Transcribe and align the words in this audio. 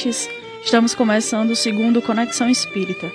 ouvintes. 0.00 0.28
Estamos 0.64 0.94
começando 0.94 1.50
o 1.50 1.56
segundo 1.56 2.00
Conexão 2.00 2.48
Espírita. 2.48 3.10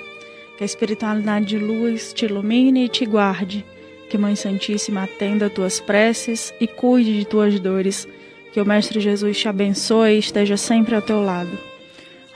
Que 0.56 0.62
a 0.62 0.66
espiritualidade 0.66 1.46
de 1.46 1.58
luz 1.58 2.12
te 2.12 2.24
ilumine 2.24 2.84
e 2.84 2.88
te 2.88 3.04
guarde. 3.04 3.64
Que 4.08 4.16
Mãe 4.16 4.36
Santíssima 4.36 5.02
atenda 5.02 5.50
tuas 5.50 5.80
preces 5.80 6.54
e 6.60 6.66
cuide 6.66 7.18
de 7.18 7.24
tuas 7.26 7.58
dores. 7.58 8.06
Que 8.52 8.60
o 8.60 8.66
Mestre 8.66 9.00
Jesus 9.00 9.38
te 9.38 9.48
abençoe 9.48 10.14
e 10.14 10.18
esteja 10.18 10.56
sempre 10.56 10.94
ao 10.94 11.02
teu 11.02 11.20
lado. 11.22 11.58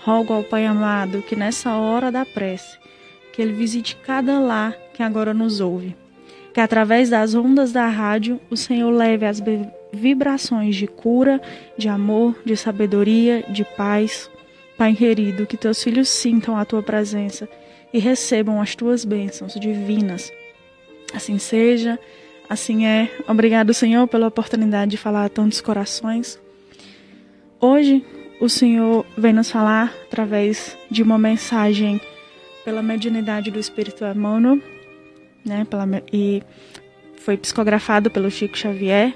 Rogo 0.02 0.32
ao 0.32 0.42
Pai 0.42 0.66
amado 0.66 1.22
que 1.22 1.36
nessa 1.36 1.76
hora 1.76 2.10
da 2.10 2.24
prece, 2.24 2.78
que 3.32 3.40
Ele 3.40 3.52
visite 3.52 3.96
cada 3.96 4.40
lar 4.40 4.76
que 4.94 5.02
agora 5.02 5.32
nos 5.32 5.60
ouve. 5.60 5.94
Que 6.52 6.60
através 6.60 7.10
das 7.10 7.34
ondas 7.34 7.72
da 7.72 7.86
rádio, 7.86 8.40
o 8.50 8.56
Senhor 8.56 8.90
leve 8.90 9.24
as 9.24 9.40
vibrações 9.92 10.74
de 10.74 10.86
cura, 10.86 11.40
de 11.78 11.88
amor, 11.88 12.36
de 12.44 12.56
sabedoria, 12.56 13.44
de 13.48 13.64
paz. 13.64 14.28
Pai 14.80 14.94
querido, 14.94 15.46
que 15.46 15.58
teus 15.58 15.84
filhos 15.84 16.08
sintam 16.08 16.56
a 16.56 16.64
tua 16.64 16.82
presença 16.82 17.46
e 17.92 17.98
recebam 17.98 18.62
as 18.62 18.74
tuas 18.74 19.04
bênçãos 19.04 19.52
divinas. 19.60 20.32
Assim 21.12 21.38
seja, 21.38 21.98
assim 22.48 22.86
é. 22.86 23.10
Obrigado, 23.28 23.74
Senhor, 23.74 24.08
pela 24.08 24.28
oportunidade 24.28 24.92
de 24.92 24.96
falar 24.96 25.26
a 25.26 25.28
tantos 25.28 25.60
corações. 25.60 26.40
Hoje, 27.60 28.02
o 28.40 28.48
Senhor 28.48 29.04
vem 29.18 29.34
nos 29.34 29.50
falar 29.50 29.94
através 30.06 30.78
de 30.90 31.02
uma 31.02 31.18
mensagem 31.18 32.00
pela 32.64 32.82
mediunidade 32.82 33.50
do 33.50 33.60
Espírito 33.60 34.02
Emmanuel, 34.02 34.62
né, 35.44 35.66
pela, 35.68 35.86
e 36.10 36.42
foi 37.16 37.36
psicografado 37.36 38.10
pelo 38.10 38.30
Chico 38.30 38.56
Xavier 38.56 39.12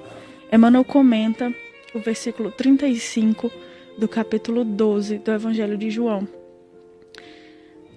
Emmanuel 0.52 0.84
comenta 0.84 1.50
o 1.94 2.00
versículo 2.00 2.50
35 2.50 3.50
do 3.96 4.08
capítulo 4.08 4.64
12 4.64 5.18
do 5.18 5.30
Evangelho 5.30 5.78
de 5.78 5.90
João. 5.90 6.26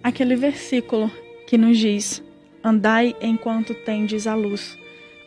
Aquele 0.04 0.36
versículo 0.36 1.12
que 1.48 1.58
nos 1.58 1.78
diz: 1.78 2.23
Andai 2.64 3.16
enquanto 3.22 3.73
tendes 3.73 4.28
a 4.28 4.36
luz, 4.36 4.78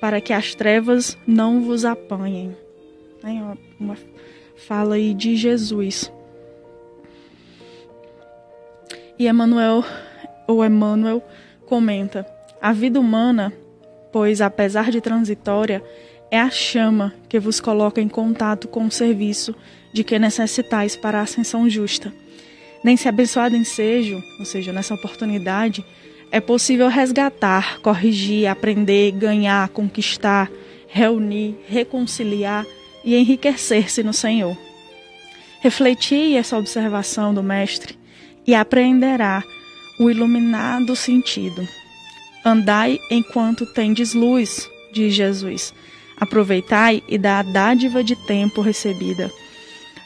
para 0.01 0.21
que 0.21 0.33
as 0.33 0.55
trevas 0.55 1.19
não 1.27 1.63
vos 1.63 1.85
apanhem. 1.85 2.57
É 3.23 3.57
uma 3.79 3.97
fala 4.57 4.95
aí 4.95 5.13
de 5.15 5.37
Jesus. 5.37 6.13
E 9.19 9.29
Emmanuel, 9.29 9.85
ou 10.47 10.65
Emmanuel, 10.65 11.23
comenta: 11.67 12.27
A 12.61 12.73
vida 12.73 12.99
humana, 12.99 13.53
pois 14.13 14.41
apesar 14.41 14.91
de 14.91 15.01
transitória, 15.01 15.83
é 16.31 16.41
a 16.41 16.49
chama 16.49 17.13
que 17.29 17.41
vos 17.41 17.61
coloca 17.61 18.01
em 18.01 18.09
contato 18.09 18.69
com 18.69 18.87
o 18.87 18.91
serviço 18.91 19.55
de 19.93 20.05
que 20.05 20.19
necessitais 20.19 20.95
para 20.95 21.19
a 21.19 21.23
ascensão 21.23 21.69
justa. 21.69 22.13
Nesse 22.85 23.09
abençoado 23.09 23.57
ensejo, 23.57 24.23
ou 24.39 24.45
seja, 24.45 24.73
nessa 24.73 24.95
oportunidade, 24.95 25.85
é 26.31 26.41
possível 26.41 26.89
resgatar, 26.89 27.81
corrigir, 27.81 28.47
aprender, 28.47 29.11
ganhar, 29.11 29.69
conquistar, 29.71 30.49
reunir, 30.87 31.57
reconciliar 31.67 32.65
e 33.05 33.17
enriquecer-se 33.17 34.03
no 34.03 34.13
Senhor. 34.13 34.57
Refletir 35.61 36.37
essa 36.37 36.57
observação 36.57 37.35
do 37.35 37.43
Mestre 37.43 37.99
e 38.47 38.55
apreenderá 38.55 39.43
o 39.99 40.09
iluminado 40.09 40.95
sentido. 40.95 41.67
Andai 42.45 42.99
enquanto 43.11 43.67
tendes 43.67 44.15
luz, 44.15 44.71
diz 44.93 45.13
Jesus 45.13 45.75
Aproveitai 46.21 47.03
e 47.09 47.17
dá 47.17 47.39
a 47.39 47.43
dádiva 47.43 48.05
de 48.05 48.15
tempo 48.15 48.61
recebida 48.61 49.33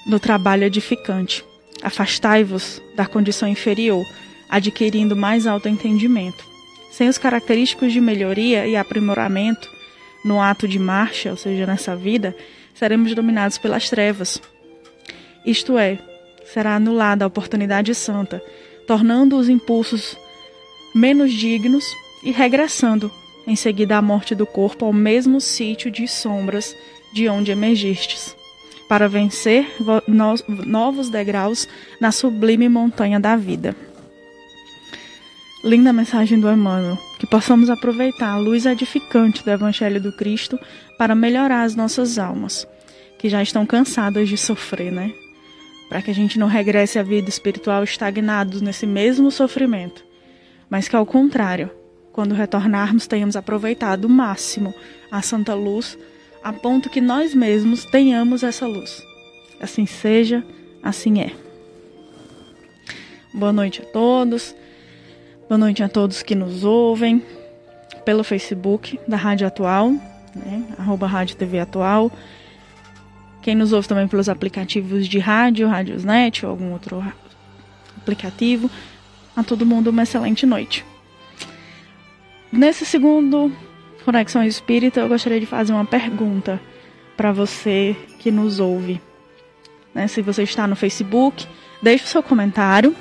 no 0.07 0.21
trabalho 0.21 0.65
edificante. 0.65 1.45
Afastai-vos 1.83 2.81
da 2.95 3.05
condição 3.05 3.49
inferior, 3.49 4.07
adquirindo 4.49 5.17
mais 5.17 5.47
alto 5.47 5.69
entendimento. 5.69 6.45
Sem 6.93 7.09
os 7.09 7.19
característicos 7.19 7.93
de 7.93 8.01
melhoria 8.01 8.67
e 8.67 8.77
aprimoramento 8.77 9.69
no 10.25 10.41
ato 10.41 10.69
de 10.69 10.79
marcha, 10.79 11.31
ou 11.31 11.37
seja, 11.37 11.67
nessa 11.67 11.97
vida, 11.97 12.35
seremos 12.75 13.15
dominados 13.15 13.59
pelas 13.59 13.91
trevas. 13.91 14.41
Isto 15.45 15.77
é, 15.77 15.99
será 16.45 16.77
anulada 16.77 17.25
a 17.25 17.29
oportunidade 17.29 17.95
santa, 17.95 18.43
tornando 18.87 19.37
os 19.37 19.49
impulsos 19.49 20.17
menos 20.95 21.33
dignos 21.33 21.85
e 22.23 22.31
regressando 22.31 23.11
em 23.47 23.57
seguida 23.57 23.97
a 23.97 24.03
morte 24.03 24.35
do 24.35 24.47
corpo 24.47 24.85
ao 24.85 24.93
mesmo 24.93 25.41
sítio 25.41 25.91
de 25.91 26.09
sombras 26.09 26.75
de 27.13 27.29
onde 27.29 27.53
emergistes, 27.53 28.35
para 28.89 29.09
vencer 29.09 29.67
novos 30.67 31.09
degraus 31.09 31.69
na 32.01 32.11
sublime 32.11 32.69
montanha 32.69 33.21
da 33.21 33.37
vida. 33.37 33.77
Linda 35.63 35.95
mensagem 35.95 36.39
do 36.39 36.51
Emmanuel, 36.51 36.99
que 37.19 37.27
possamos 37.27 37.71
aproveitar 37.71 38.29
a 38.29 38.37
luz 38.37 38.67
edificante 38.67 39.43
do 39.43 39.51
Evangelho 39.51 40.01
do 40.01 40.13
Cristo 40.13 40.59
para 40.99 41.15
melhorar 41.15 41.63
as 41.63 41.75
nossas 41.75 42.19
almas, 42.19 42.67
que 43.19 43.31
já 43.31 43.43
estão 43.43 43.65
cansadas 43.65 44.29
de 44.29 44.37
sofrer, 44.37 44.93
né? 44.93 45.11
Para 45.89 46.03
que 46.03 46.11
a 46.11 46.15
gente 46.15 46.39
não 46.39 46.49
regresse 46.49 46.99
à 46.99 47.03
vida 47.03 47.31
espiritual 47.31 47.83
estagnados 47.83 48.61
nesse 48.61 48.87
mesmo 48.87 49.31
sofrimento, 49.31 50.05
mas 50.69 50.87
que 50.89 50.97
ao 50.97 51.07
contrário, 51.07 51.71
quando 52.15 52.33
retornarmos, 52.33 53.09
tenhamos 53.09 53.35
aproveitado 53.35 54.05
o 54.05 54.09
máximo 54.09 54.73
a 55.11 55.21
santa 55.21 55.53
luz, 55.53 55.99
a 56.45 56.53
ponto 56.53 56.89
que 56.89 57.01
nós 57.01 57.35
mesmos 57.35 57.85
tenhamos 57.85 58.45
essa 58.45 58.69
luz. 58.69 59.05
Assim 59.61 59.85
seja, 59.85 60.45
assim 60.81 61.21
é. 61.21 61.33
Boa 63.35 63.53
noite 63.53 63.83
a 63.83 63.85
todos. 63.87 64.55
Boa 65.49 65.59
noite 65.59 65.83
a 65.83 65.89
todos 65.89 66.23
que 66.23 66.37
nos 66.37 66.63
ouvem 66.63 67.21
pelo 68.05 68.23
Facebook 68.23 68.99
da 69.09 69.17
Rádio 69.17 69.49
Atual, 69.49 69.91
né? 69.91 70.65
arroba 70.79 71.09
Rádio 71.09 71.35
TV 71.35 71.59
Atual. 71.59 72.13
Quem 73.43 73.57
nos 73.57 73.73
ouve 73.73 73.89
também 73.89 74.07
pelos 74.07 74.29
aplicativos 74.29 75.09
de 75.09 75.19
rádio, 75.19 75.67
Rádiosnet 75.67 76.47
ou 76.47 76.53
algum 76.53 76.71
outro 76.71 77.05
aplicativo. 77.97 78.71
A 79.35 79.43
todo 79.43 79.67
mundo 79.67 79.91
uma 79.91 80.05
excelente 80.05 80.47
noite. 80.47 80.94
Nesse 82.55 82.87
segundo 82.87 83.51
Conexão 84.05 84.45
Espírita, 84.45 85.01
eu 85.01 85.09
gostaria 85.09 85.41
de 85.41 85.47
fazer 85.47 85.73
uma 85.73 85.85
pergunta 85.85 86.61
para 87.17 87.33
você 87.33 87.97
que 88.21 88.31
nos 88.31 88.61
ouve. 88.61 89.01
Né? 89.93 90.07
Se 90.07 90.23
você 90.23 90.45
está 90.45 90.65
no 90.65 90.77
Facebook, 90.77 91.49
deixe 91.83 92.05
o 92.05 92.07
seu 92.07 92.23
comentário. 92.23 92.95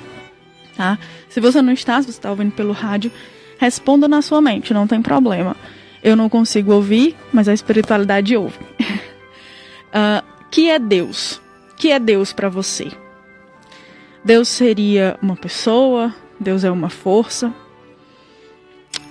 Tá? 0.76 0.98
Se 1.28 1.38
você 1.38 1.62
não 1.62 1.72
está, 1.72 2.00
se 2.00 2.06
você 2.08 2.18
está 2.18 2.30
ouvindo 2.30 2.50
pelo 2.50 2.72
rádio, 2.72 3.12
responda 3.56 4.08
na 4.08 4.22
sua 4.22 4.40
mente, 4.40 4.74
não 4.74 4.88
tem 4.88 5.00
problema. 5.00 5.56
Eu 6.02 6.16
não 6.16 6.28
consigo 6.28 6.72
ouvir, 6.72 7.14
mas 7.32 7.48
a 7.48 7.54
espiritualidade 7.54 8.36
ouve. 8.36 8.58
uh, 8.80 10.24
que 10.50 10.68
é 10.68 10.80
Deus? 10.80 11.40
Que 11.76 11.92
é 11.92 12.00
Deus 12.00 12.32
para 12.32 12.48
você? 12.48 12.90
Deus 14.24 14.48
seria 14.48 15.16
uma 15.22 15.36
pessoa? 15.36 16.12
Deus 16.40 16.64
é 16.64 16.70
uma 16.72 16.90
força? 16.90 17.54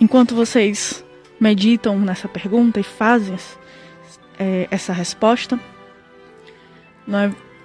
Enquanto 0.03 0.35
vocês 0.35 1.01
meditam 1.39 1.97
nessa 1.97 2.27
pergunta 2.27 2.77
e 2.77 2.83
fazem 2.83 3.37
é, 4.37 4.67
essa 4.69 4.91
resposta, 4.91 5.57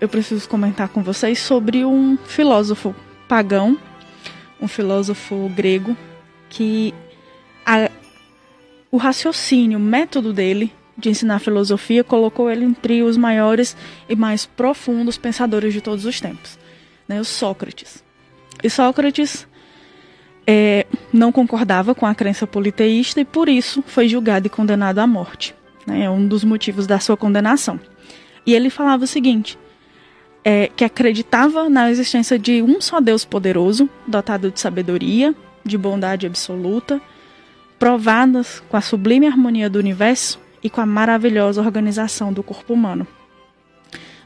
eu 0.00 0.08
preciso 0.08 0.48
comentar 0.48 0.88
com 0.88 1.02
vocês 1.02 1.40
sobre 1.40 1.84
um 1.84 2.16
filósofo 2.16 2.94
pagão, 3.26 3.76
um 4.60 4.68
filósofo 4.68 5.48
grego, 5.48 5.96
que 6.48 6.94
a, 7.66 7.90
o 8.88 8.98
raciocínio, 8.98 9.76
o 9.76 9.82
método 9.82 10.32
dele 10.32 10.72
de 10.96 11.08
ensinar 11.08 11.40
filosofia 11.40 12.04
colocou 12.04 12.48
ele 12.48 12.64
entre 12.64 13.02
os 13.02 13.16
maiores 13.16 13.76
e 14.08 14.14
mais 14.14 14.46
profundos 14.46 15.18
pensadores 15.18 15.74
de 15.74 15.80
todos 15.80 16.04
os 16.04 16.20
tempos, 16.20 16.56
né, 17.08 17.20
o 17.20 17.24
Sócrates. 17.24 18.04
E 18.62 18.70
Sócrates 18.70 19.47
é, 20.50 20.86
não 21.12 21.30
concordava 21.30 21.94
com 21.94 22.06
a 22.06 22.14
crença 22.14 22.46
politeísta 22.46 23.20
e 23.20 23.24
por 23.24 23.50
isso 23.50 23.84
foi 23.86 24.08
julgado 24.08 24.46
e 24.46 24.50
condenado 24.50 24.98
à 24.98 25.06
morte. 25.06 25.54
Né? 25.86 26.04
É 26.04 26.10
um 26.10 26.26
dos 26.26 26.42
motivos 26.42 26.86
da 26.86 26.98
sua 26.98 27.18
condenação. 27.18 27.78
E 28.46 28.54
ele 28.54 28.70
falava 28.70 29.04
o 29.04 29.06
seguinte: 29.06 29.58
é, 30.42 30.68
que 30.74 30.84
acreditava 30.84 31.68
na 31.68 31.90
existência 31.90 32.38
de 32.38 32.62
um 32.62 32.80
só 32.80 32.98
Deus 32.98 33.26
poderoso, 33.26 33.90
dotado 34.06 34.50
de 34.50 34.58
sabedoria, 34.58 35.34
de 35.62 35.76
bondade 35.76 36.26
absoluta, 36.26 36.98
provadas 37.78 38.62
com 38.70 38.76
a 38.78 38.80
sublime 38.80 39.26
harmonia 39.26 39.68
do 39.68 39.78
universo 39.78 40.40
e 40.62 40.70
com 40.70 40.80
a 40.80 40.86
maravilhosa 40.86 41.60
organização 41.60 42.32
do 42.32 42.42
corpo 42.42 42.72
humano. 42.72 43.06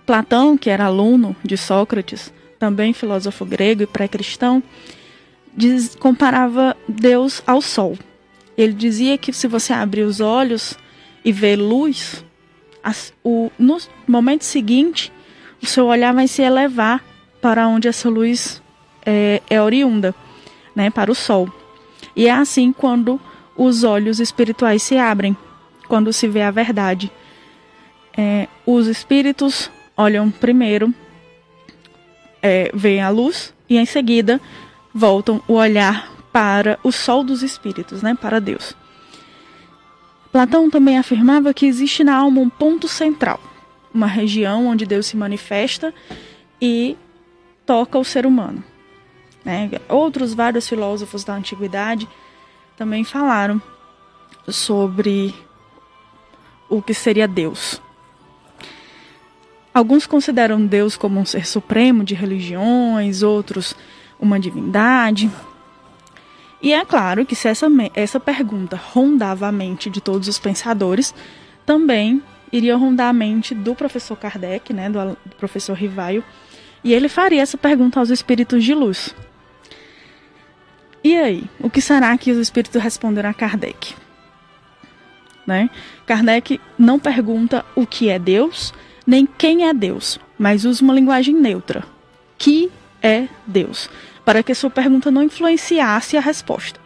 Platão, 0.07 0.57
que 0.57 0.71
era 0.71 0.85
aluno 0.85 1.35
de 1.43 1.57
Sócrates, 1.57 2.33
também 2.61 2.93
filósofo 2.93 3.45
grego 3.45 3.83
e 3.83 3.87
pré-cristão, 3.87 4.63
diz, 5.57 5.95
comparava 5.95 6.77
Deus 6.89 7.43
ao 7.47 7.61
sol. 7.61 7.99
Ele 8.57 8.73
dizia 8.73 9.17
que 9.17 9.33
se 9.33 9.47
você 9.47 9.73
abrir 9.73 10.03
os 10.03 10.21
olhos 10.21 10.77
e 11.25 11.33
ver 11.33 11.57
luz, 11.57 12.25
as, 12.83 13.13
o, 13.25 13.51
no 13.59 13.79
momento 14.07 14.45
seguinte 14.45 15.13
o 15.63 15.67
seu 15.67 15.87
olhar 15.87 16.13
vai 16.13 16.27
se 16.27 16.43
elevar 16.43 17.03
para 17.41 17.69
onde 17.69 17.87
essa 17.87 18.09
luz 18.09 18.61
é, 19.07 19.41
é 19.49 19.63
oriunda, 19.63 20.15
né, 20.75 20.91
para 20.91 21.11
o 21.11 21.15
sol. 21.15 21.49
E 22.17 22.27
é 22.27 22.33
assim 22.33 22.73
quando 22.73 23.21
os 23.57 23.85
olhos 23.85 24.19
espirituais 24.19 24.83
se 24.83 24.97
abrem, 24.97 25.37
quando 25.87 26.13
se 26.13 26.27
vê 26.27 26.43
a 26.43 26.51
verdade. 26.51 27.11
É, 28.17 28.49
os 28.67 28.87
espíritos 28.87 29.71
olham 29.97 30.31
primeiro, 30.31 30.93
é, 32.43 32.71
veem 32.75 33.01
a 33.01 33.09
luz 33.09 33.55
e 33.69 33.79
em 33.79 33.87
seguida 33.87 34.41
voltam 34.95 35.43
o 35.49 35.55
olhar 35.55 36.11
para 36.33 36.79
o 36.83 36.91
sol 36.91 37.23
dos 37.23 37.43
espíritos, 37.43 38.03
né, 38.03 38.17
para 38.19 38.41
Deus. 38.41 38.77
Platão 40.31 40.71
também 40.71 40.99
afirmava 40.99 41.53
que 41.53 41.67
existe 41.67 42.03
na 42.03 42.17
alma 42.17 42.41
um 42.41 42.49
ponto 42.49 42.89
central, 42.89 43.39
uma 43.93 44.07
região 44.07 44.67
onde 44.67 44.87
Deus 44.87 45.07
se 45.07 45.17
manifesta 45.17 45.93
e 46.61 46.97
toca 47.67 47.99
o 47.99 48.05
ser 48.05 48.25
humano. 48.25 48.65
Né? 49.45 49.71
Outros 49.89 50.33
vários 50.33 50.67
filósofos 50.69 51.23
da 51.23 51.35
antiguidade 51.35 52.09
também 52.77 53.05
falaram 53.05 53.61
sobre 54.49 55.35
o 56.69 56.81
que 56.81 56.95
seria 56.95 57.29
Deus. 57.29 57.81
Alguns 59.75 60.07
consideram 60.07 60.65
Deus 60.65 60.97
como 60.97 61.21
um 61.21 61.25
ser 61.25 61.47
supremo 61.47 62.05
de 62.05 62.15
religiões, 62.15 63.23
outros 63.23 63.75
uma 64.23 64.39
divindade. 64.39 65.29
E 66.63 66.73
é 66.73 66.85
claro 66.85 67.27
que 67.27 67.35
se 67.35 67.49
essa, 67.49 67.67
essa 67.93 68.21
pergunta 68.21 68.77
rondava 68.77 69.49
a 69.49 69.53
mente 69.53 69.91
de 69.91 70.01
todos 70.01 70.29
os 70.29 70.39
pensadores, 70.39 71.13
também 71.67 72.23
iria 72.53 72.77
rondar 72.77 73.09
a 73.09 73.13
mente 73.13 73.53
do 73.53 73.75
professor 73.75 74.17
Kardec, 74.17 74.73
né, 74.73 74.89
do, 74.89 75.19
do 75.27 75.37
professor 75.37 75.75
Rivaio, 75.75 76.23
e 76.85 76.93
ele 76.93 77.09
faria 77.09 77.43
essa 77.43 77.59
pergunta 77.59 77.99
aos 77.99 78.11
espíritos 78.11 78.63
de 78.63 78.73
luz. 78.75 79.13
E 81.03 81.17
aí, 81.17 81.45
o 81.59 81.69
que 81.69 81.81
será 81.81 82.17
que 82.17 82.31
os 82.31 82.39
espíritos 82.39 82.81
responderam 82.81 83.31
a 83.31 83.35
Kardec? 83.35 83.97
Né? 85.45 85.69
Kardec 86.07 86.61
não 86.79 87.01
pergunta 87.01 87.65
o 87.75 87.85
que 87.85 88.09
é 88.09 88.21
Deus, 88.21 88.73
nem 89.05 89.27
quem 89.27 89.67
é 89.67 89.75
Deus, 89.75 90.21
mas 90.39 90.65
usa 90.65 90.85
uma 90.85 90.95
linguagem 90.95 91.35
neutra. 91.35 91.83
Que 92.39 92.71
é 93.03 93.27
Deus? 93.45 93.91
Para 94.25 94.43
que 94.43 94.55
sua 94.55 94.71
pergunta 94.71 95.11
não 95.11 95.23
influenciasse 95.23 96.17
a 96.17 96.21
resposta. 96.21 96.81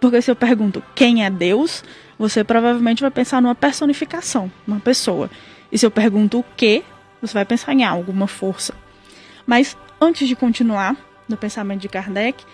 Porque 0.00 0.20
se 0.22 0.30
eu 0.30 0.36
pergunto 0.36 0.82
quem 0.94 1.24
é 1.24 1.30
Deus, 1.30 1.84
você 2.18 2.42
provavelmente 2.42 3.02
vai 3.02 3.10
pensar 3.10 3.40
numa 3.40 3.54
personificação, 3.54 4.50
uma 4.66 4.80
pessoa. 4.80 5.30
E 5.70 5.78
se 5.78 5.86
eu 5.86 5.90
pergunto 5.90 6.40
o 6.40 6.44
que, 6.56 6.82
você 7.20 7.34
vai 7.34 7.44
pensar 7.44 7.72
em 7.72 7.84
algo, 7.84 8.10
uma 8.10 8.26
força. 8.26 8.74
Mas 9.46 9.76
antes 10.00 10.26
de 10.26 10.34
continuar 10.34 10.96
no 11.28 11.36
pensamento 11.36 11.80
de 11.80 11.88
Kardec, 11.88 12.44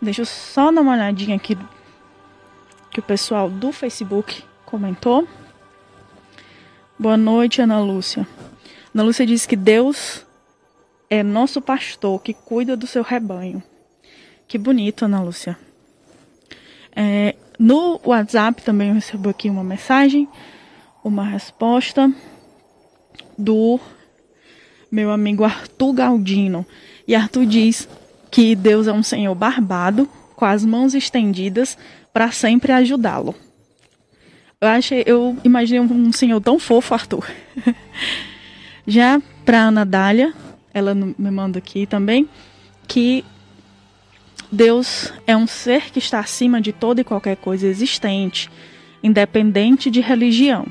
deixa 0.00 0.22
eu 0.22 0.26
só 0.26 0.70
dar 0.70 0.80
uma 0.80 0.92
olhadinha 0.92 1.36
aqui 1.36 1.58
que 2.90 3.00
o 3.00 3.02
pessoal 3.02 3.50
do 3.50 3.72
Facebook 3.72 4.42
comentou. 4.64 5.28
Boa 6.98 7.16
noite, 7.16 7.60
Ana 7.60 7.78
Lúcia. 7.78 8.26
Ana 8.94 9.04
Lúcia 9.04 9.26
diz 9.26 9.44
que 9.44 9.54
Deus 9.54 10.24
é 11.08 11.22
nosso 11.22 11.60
pastor 11.60 12.20
que 12.22 12.34
cuida 12.34 12.76
do 12.76 12.86
seu 12.86 13.02
rebanho. 13.02 13.62
Que 14.48 14.58
bonito, 14.58 15.04
Ana 15.04 15.22
Lúcia. 15.22 15.58
É, 16.94 17.34
no 17.58 18.00
WhatsApp 18.04 18.62
também 18.62 18.88
eu 18.88 18.94
recebo 18.94 19.28
aqui 19.28 19.50
uma 19.50 19.64
mensagem, 19.64 20.28
uma 21.04 21.24
resposta 21.24 22.12
do 23.36 23.78
meu 24.90 25.10
amigo 25.10 25.44
Arthur 25.44 25.92
Galdino. 25.92 26.66
E 27.06 27.14
Arthur 27.14 27.46
diz 27.46 27.88
que 28.30 28.54
Deus 28.54 28.86
é 28.86 28.92
um 28.92 29.02
Senhor 29.02 29.34
barbado, 29.34 30.08
com 30.34 30.44
as 30.44 30.64
mãos 30.64 30.94
estendidas, 30.94 31.78
para 32.12 32.30
sempre 32.30 32.72
ajudá-lo. 32.72 33.34
Eu 34.60 34.68
achei, 34.68 35.02
eu 35.06 35.36
imaginei 35.44 35.80
um 35.80 36.12
senhor 36.12 36.40
tão 36.40 36.58
fofo, 36.58 36.94
Arthur. 36.94 37.26
Já 38.86 39.20
para 39.44 39.64
Ana 39.64 39.84
Dália, 39.84 40.32
ela 40.76 40.94
me 40.94 41.30
manda 41.30 41.58
aqui 41.58 41.86
também, 41.86 42.28
que 42.86 43.24
Deus 44.52 45.10
é 45.26 45.34
um 45.34 45.46
ser 45.46 45.90
que 45.90 45.98
está 45.98 46.20
acima 46.20 46.60
de 46.60 46.70
toda 46.70 47.00
e 47.00 47.04
qualquer 47.04 47.38
coisa 47.38 47.66
existente, 47.66 48.50
independente 49.02 49.90
de 49.90 50.02
religião, 50.02 50.66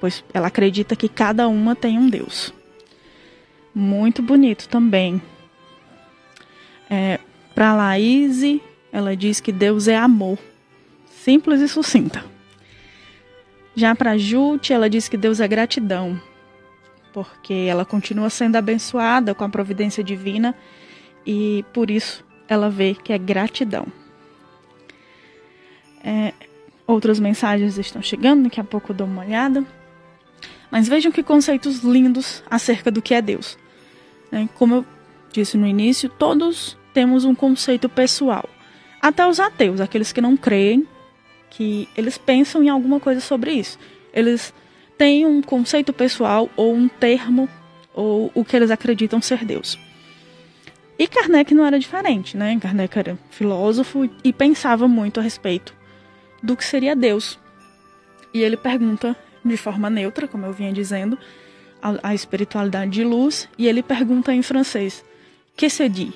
pois 0.00 0.22
ela 0.32 0.46
acredita 0.46 0.94
que 0.94 1.08
cada 1.08 1.48
uma 1.48 1.74
tem 1.74 1.98
um 1.98 2.08
Deus 2.08 2.54
muito 3.74 4.22
bonito 4.22 4.68
também. 4.68 5.20
É, 6.88 7.18
Para 7.52 7.74
Laís, 7.74 8.60
ela 8.92 9.16
diz 9.16 9.40
que 9.40 9.50
Deus 9.50 9.88
é 9.88 9.96
amor, 9.96 10.38
simples 11.10 11.60
e 11.60 11.66
sucinta. 11.66 12.24
Já 13.74 13.92
para 13.96 14.16
Jute, 14.16 14.72
ela 14.72 14.88
diz 14.88 15.08
que 15.08 15.16
Deus 15.16 15.40
é 15.40 15.48
gratidão, 15.48 16.20
porque 17.12 17.54
ela 17.68 17.84
continua 17.84 18.30
sendo 18.30 18.56
abençoada 18.56 19.34
com 19.34 19.44
a 19.44 19.48
providência 19.48 20.02
divina 20.02 20.54
e 21.26 21.64
por 21.72 21.90
isso 21.90 22.24
ela 22.48 22.70
vê 22.70 22.94
que 22.94 23.12
é 23.12 23.18
gratidão. 23.18 23.86
É, 26.02 26.32
outras 26.86 27.20
mensagens 27.20 27.76
estão 27.76 28.00
chegando, 28.00 28.44
daqui 28.44 28.60
a 28.60 28.64
pouco 28.64 28.92
eu 28.92 28.96
dou 28.96 29.06
uma 29.06 29.22
olhada. 29.22 29.64
Mas 30.70 30.88
vejam 30.88 31.10
que 31.10 31.22
conceitos 31.22 31.82
lindos 31.82 32.42
acerca 32.50 32.90
do 32.90 33.02
que 33.02 33.14
é 33.14 33.22
Deus. 33.22 33.58
Né? 34.30 34.48
Como 34.54 34.76
eu 34.76 34.86
disse 35.32 35.56
no 35.56 35.66
início, 35.66 36.08
todos 36.08 36.76
temos 36.92 37.24
um 37.24 37.34
conceito 37.34 37.88
pessoal. 37.88 38.48
Até 39.00 39.26
os 39.26 39.38
ateus, 39.38 39.80
aqueles 39.80 40.12
que 40.12 40.20
não 40.20 40.36
creem, 40.36 40.86
que 41.50 41.88
eles 41.96 42.18
pensam 42.18 42.62
em 42.62 42.68
alguma 42.68 43.00
coisa 43.00 43.20
sobre 43.20 43.52
isso. 43.52 43.78
Eles 44.12 44.52
têm 44.98 45.24
um 45.24 45.40
conceito 45.40 45.92
pessoal 45.92 46.50
ou 46.56 46.74
um 46.74 46.88
termo 46.88 47.48
ou 47.94 48.30
o 48.34 48.44
que 48.44 48.56
eles 48.56 48.70
acreditam 48.70 49.22
ser 49.22 49.44
Deus. 49.44 49.78
E 50.98 51.06
Kardec 51.06 51.54
não 51.54 51.64
era 51.64 51.78
diferente, 51.78 52.36
né? 52.36 52.58
Kardec 52.60 52.98
era 52.98 53.18
filósofo 53.30 54.10
e 54.24 54.32
pensava 54.32 54.88
muito 54.88 55.20
a 55.20 55.22
respeito 55.22 55.72
do 56.42 56.56
que 56.56 56.64
seria 56.64 56.96
Deus. 56.96 57.38
E 58.34 58.42
ele 58.42 58.56
pergunta 58.56 59.16
de 59.44 59.56
forma 59.56 59.88
neutra, 59.88 60.26
como 60.26 60.44
eu 60.44 60.52
vinha 60.52 60.72
dizendo, 60.72 61.16
a, 61.80 62.10
a 62.10 62.14
espiritualidade 62.14 62.90
de 62.90 63.04
luz 63.04 63.48
e 63.56 63.68
ele 63.68 63.82
pergunta 63.82 64.34
em 64.34 64.42
francês: 64.42 65.04
Que 65.56 65.70
se 65.70 65.88
dit? 65.88 66.12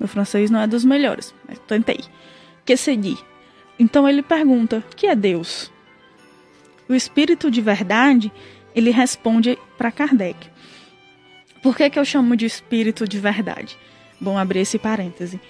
Meu 0.00 0.08
francês 0.08 0.50
não 0.50 0.60
é 0.60 0.66
dos 0.66 0.84
melhores, 0.84 1.34
mas 1.46 1.58
tentei. 1.60 2.00
Que 2.64 2.76
se 2.76 2.96
dit? 2.96 3.22
Então 3.78 4.08
ele 4.08 4.22
pergunta: 4.22 4.82
Que 4.96 5.06
é 5.08 5.14
Deus? 5.14 5.70
O 6.88 6.94
espírito 6.94 7.50
de 7.50 7.60
verdade, 7.60 8.32
ele 8.74 8.90
responde 8.90 9.58
para 9.76 9.92
Kardec. 9.92 10.48
Por 11.62 11.76
que, 11.76 11.90
que 11.90 11.98
eu 11.98 12.04
chamo 12.04 12.36
de 12.36 12.46
espírito 12.46 13.06
de 13.06 13.18
verdade? 13.18 13.76
Bom, 14.20 14.38
abrir 14.38 14.60
esse 14.60 14.78
parêntese. 14.78 15.40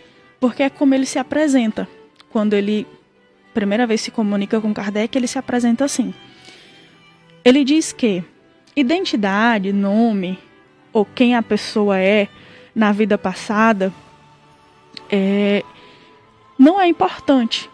Porque 0.41 0.63
é 0.63 0.71
como 0.71 0.95
ele 0.95 1.07
se 1.07 1.19
apresenta. 1.19 1.89
Quando 2.31 2.55
ele, 2.55 2.87
primeira 3.55 3.87
vez, 3.87 4.01
se 4.01 4.11
comunica 4.11 4.61
com 4.61 4.73
Kardec, 4.73 5.17
ele 5.17 5.27
se 5.27 5.39
apresenta 5.39 5.85
assim. 5.85 6.13
Ele 7.45 7.65
diz 7.65 7.93
que 7.93 8.25
Identidade, 8.79 9.73
nome 9.73 10.39
ou 10.93 11.05
quem 11.05 11.35
a 11.35 11.43
pessoa 11.43 11.99
é 11.99 12.29
na 12.73 12.93
vida 12.93 13.19
passada 13.19 13.93
é, 15.11 15.65
não 16.57 16.81
é 16.81 16.87
importante. 16.87 17.69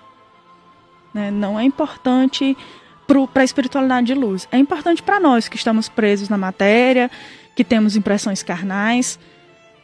Né? 1.12 1.30
Não 1.30 1.61
é 1.61 1.62
importante 1.64 2.56
para 3.06 3.42
a 3.42 3.44
espiritualidade 3.44 4.06
de 4.06 4.14
luz. 4.14 4.49
É 4.50 4.58
importante 4.58 5.02
para 5.02 5.20
nós 5.20 5.49
que 5.49 5.56
estamos 5.56 5.88
presos 5.88 6.28
na 6.28 6.38
matéria, 6.38 7.11
que 7.54 7.64
temos 7.64 7.96
impressões 7.96 8.42
carnais, 8.42 9.18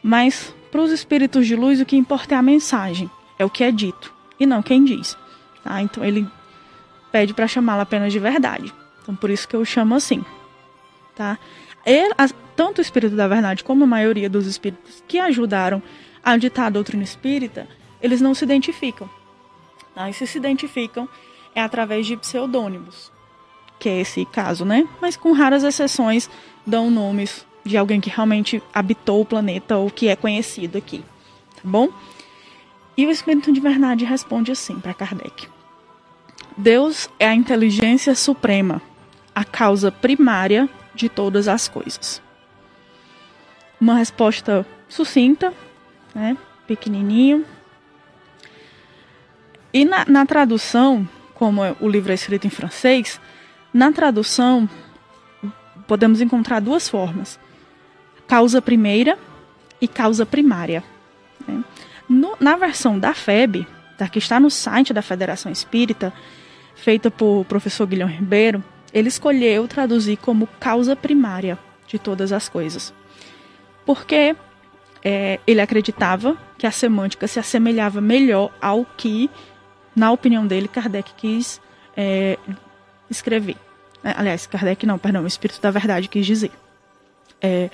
mas 0.01 0.53
para 0.71 0.81
os 0.81 0.91
espíritos 0.91 1.45
de 1.45 1.55
luz 1.55 1.79
o 1.79 1.85
que 1.85 1.95
importa 1.95 2.35
é 2.35 2.37
a 2.37 2.41
mensagem, 2.41 3.09
é 3.37 3.45
o 3.45 3.49
que 3.49 3.63
é 3.63 3.71
dito 3.71 4.13
e 4.39 4.45
não 4.45 4.61
quem 4.61 4.83
diz. 4.83 5.17
Tá? 5.63 5.81
Então 5.81 6.03
ele 6.03 6.27
pede 7.11 7.33
para 7.33 7.47
chamá-la 7.47 7.83
apenas 7.83 8.11
de 8.11 8.19
verdade. 8.19 8.73
Então 9.01 9.15
por 9.15 9.29
isso 9.29 9.47
que 9.47 9.55
eu 9.55 9.63
chamo 9.63 9.95
assim 9.95 10.23
tá? 11.21 11.37
Ele, 11.85 12.13
a, 12.17 12.27
tanto 12.55 12.79
o 12.79 12.81
Espírito 12.81 13.15
da 13.15 13.27
Verdade 13.27 13.63
como 13.63 13.83
a 13.83 13.87
maioria 13.87 14.29
dos 14.29 14.45
espíritos 14.47 15.03
que 15.07 15.19
ajudaram 15.19 15.81
a 16.23 16.37
ditar 16.37 16.67
a 16.67 16.69
doutrina 16.69 17.03
espírita, 17.03 17.67
eles 18.01 18.21
não 18.21 18.33
se 18.33 18.43
identificam. 18.43 19.09
Tá? 19.93 20.09
E 20.09 20.13
se 20.13 20.25
se 20.25 20.37
identificam 20.37 21.07
é 21.55 21.61
através 21.61 22.05
de 22.05 22.15
pseudônimos, 22.17 23.11
que 23.79 23.89
é 23.89 24.01
esse 24.01 24.25
caso, 24.25 24.65
né? 24.65 24.87
Mas 25.01 25.17
com 25.17 25.31
raras 25.31 25.63
exceções 25.63 26.29
dão 26.65 26.89
nomes 26.89 27.45
de 27.63 27.77
alguém 27.77 28.01
que 28.01 28.09
realmente 28.09 28.61
habitou 28.73 29.21
o 29.21 29.25
planeta 29.25 29.77
ou 29.77 29.89
que 29.89 30.07
é 30.07 30.15
conhecido 30.15 30.77
aqui, 30.77 31.03
tá 31.55 31.61
bom? 31.63 31.89
E 32.97 33.05
o 33.05 33.11
Espírito 33.11 33.51
de 33.51 33.59
Verdade 33.59 34.05
responde 34.05 34.51
assim 34.51 34.79
para 34.79 34.93
Kardec: 34.93 35.47
Deus 36.57 37.09
é 37.19 37.27
a 37.27 37.35
inteligência 37.35 38.13
suprema, 38.15 38.81
a 39.33 39.43
causa 39.43 39.91
primária 39.91 40.69
de 40.93 41.07
todas 41.07 41.47
as 41.47 41.67
coisas. 41.67 42.21
uma 43.79 43.95
resposta 43.95 44.65
sucinta, 44.87 45.53
né? 46.13 46.37
pequenininho. 46.67 47.45
E 49.73 49.85
na, 49.85 50.05
na 50.05 50.25
tradução, 50.25 51.07
como 51.41 51.63
o 51.79 51.89
livro 51.89 52.11
é 52.11 52.13
escrito 52.13 52.45
em 52.45 52.51
francês, 52.51 53.19
na 53.73 53.91
tradução 53.91 54.69
podemos 55.87 56.21
encontrar 56.21 56.59
duas 56.59 56.87
formas: 56.87 57.39
causa 58.27 58.61
primeira 58.61 59.17
e 59.81 59.87
causa 59.87 60.23
primária. 60.23 60.83
Né? 61.47 61.63
No, 62.07 62.37
na 62.39 62.55
versão 62.57 62.99
da 62.99 63.15
FEB, 63.15 63.65
tá, 63.97 64.07
que 64.07 64.19
está 64.19 64.39
no 64.39 64.51
site 64.51 64.93
da 64.93 65.01
Federação 65.01 65.51
Espírita, 65.51 66.13
feita 66.75 67.09
por 67.09 67.43
professor 67.45 67.87
Guilherme 67.87 68.17
Ribeiro, 68.17 68.63
ele 68.93 69.07
escolheu 69.07 69.67
traduzir 69.67 70.17
como 70.17 70.45
causa 70.59 70.95
primária 70.95 71.57
de 71.87 71.97
todas 71.97 72.31
as 72.31 72.47
coisas. 72.47 72.93
Porque 73.83 74.35
é, 75.03 75.39
ele 75.47 75.59
acreditava 75.59 76.37
que 76.59 76.67
a 76.67 76.71
semântica 76.71 77.27
se 77.27 77.39
assemelhava 77.39 77.99
melhor 77.99 78.51
ao 78.61 78.85
que, 78.85 79.27
na 79.95 80.11
opinião 80.11 80.45
dele, 80.45 80.67
Kardec 80.67 81.13
quis 81.15 81.61
é, 81.95 82.37
escrever. 83.09 83.57
É, 84.03 84.13
aliás, 84.15 84.47
Kardec 84.47 84.85
não, 84.85 84.97
perdão, 84.97 85.23
o 85.23 85.27
Espírito 85.27 85.61
da 85.61 85.71
Verdade 85.71 86.07
quis 86.07 86.25
dizer. 86.25 86.51
É, 87.41 87.69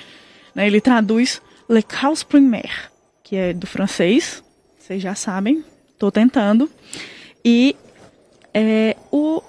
né, 0.55 0.67
ele 0.67 0.81
traduz 0.81 1.41
Le 1.69 1.83
Cause 1.83 2.25
Primaire, 2.25 2.89
que 3.23 3.35
é 3.35 3.53
do 3.53 3.67
francês, 3.67 4.43
vocês 4.77 5.01
já 5.01 5.15
sabem, 5.15 5.63
estou 5.91 6.11
tentando. 6.11 6.69
E 7.43 7.75
é, 8.53 8.95
o, 9.11 9.41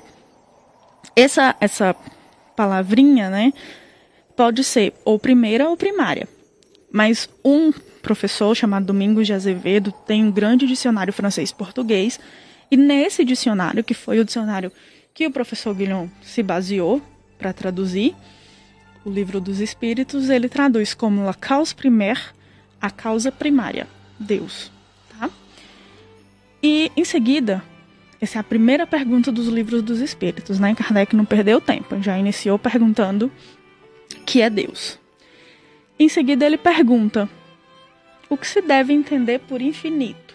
essa, 1.14 1.56
essa 1.60 1.94
palavrinha, 2.56 3.30
né, 3.30 3.52
pode 4.36 4.62
ser 4.62 4.92
ou 5.04 5.18
primeira 5.18 5.68
ou 5.68 5.76
primária. 5.76 6.28
Mas 6.92 7.28
um 7.44 7.72
professor 8.02 8.54
chamado 8.54 8.86
Domingos 8.86 9.26
de 9.26 9.32
Azevedo 9.32 9.92
tem 10.06 10.24
um 10.24 10.30
grande 10.30 10.66
dicionário 10.66 11.12
francês-português, 11.12 12.18
e 12.70 12.76
nesse 12.76 13.24
dicionário, 13.24 13.82
que 13.82 13.94
foi 13.94 14.20
o 14.20 14.24
dicionário 14.24 14.70
que 15.14 15.26
o 15.26 15.30
professor 15.30 15.74
Guilhom 15.74 16.08
se 16.22 16.42
baseou 16.42 17.02
para 17.38 17.52
traduzir 17.52 18.14
o 19.04 19.10
livro 19.10 19.40
dos 19.40 19.60
Espíritos, 19.60 20.28
ele 20.28 20.48
traduz 20.48 20.94
como 20.94 21.24
la 21.24 21.34
cause 21.34 21.74
primaire, 21.74 22.20
a 22.80 22.90
causa 22.90 23.32
primária, 23.32 23.86
Deus. 24.18 24.70
Tá? 25.18 25.30
E 26.62 26.92
em 26.96 27.04
seguida, 27.04 27.62
essa 28.20 28.38
é 28.38 28.40
a 28.40 28.44
primeira 28.44 28.86
pergunta 28.86 29.32
dos 29.32 29.48
livros 29.48 29.82
dos 29.82 30.00
Espíritos, 30.00 30.58
né? 30.58 30.74
Kardec 30.74 31.14
não 31.16 31.24
perdeu 31.24 31.60
tempo, 31.60 32.00
já 32.02 32.18
iniciou 32.18 32.58
perguntando 32.58 33.30
que 34.26 34.42
é 34.42 34.50
Deus. 34.50 34.98
Em 35.98 36.08
seguida, 36.08 36.44
ele 36.46 36.58
pergunta 36.58 37.28
o 38.28 38.36
que 38.36 38.46
se 38.46 38.60
deve 38.60 38.92
entender 38.92 39.40
por 39.40 39.62
infinito. 39.62 40.34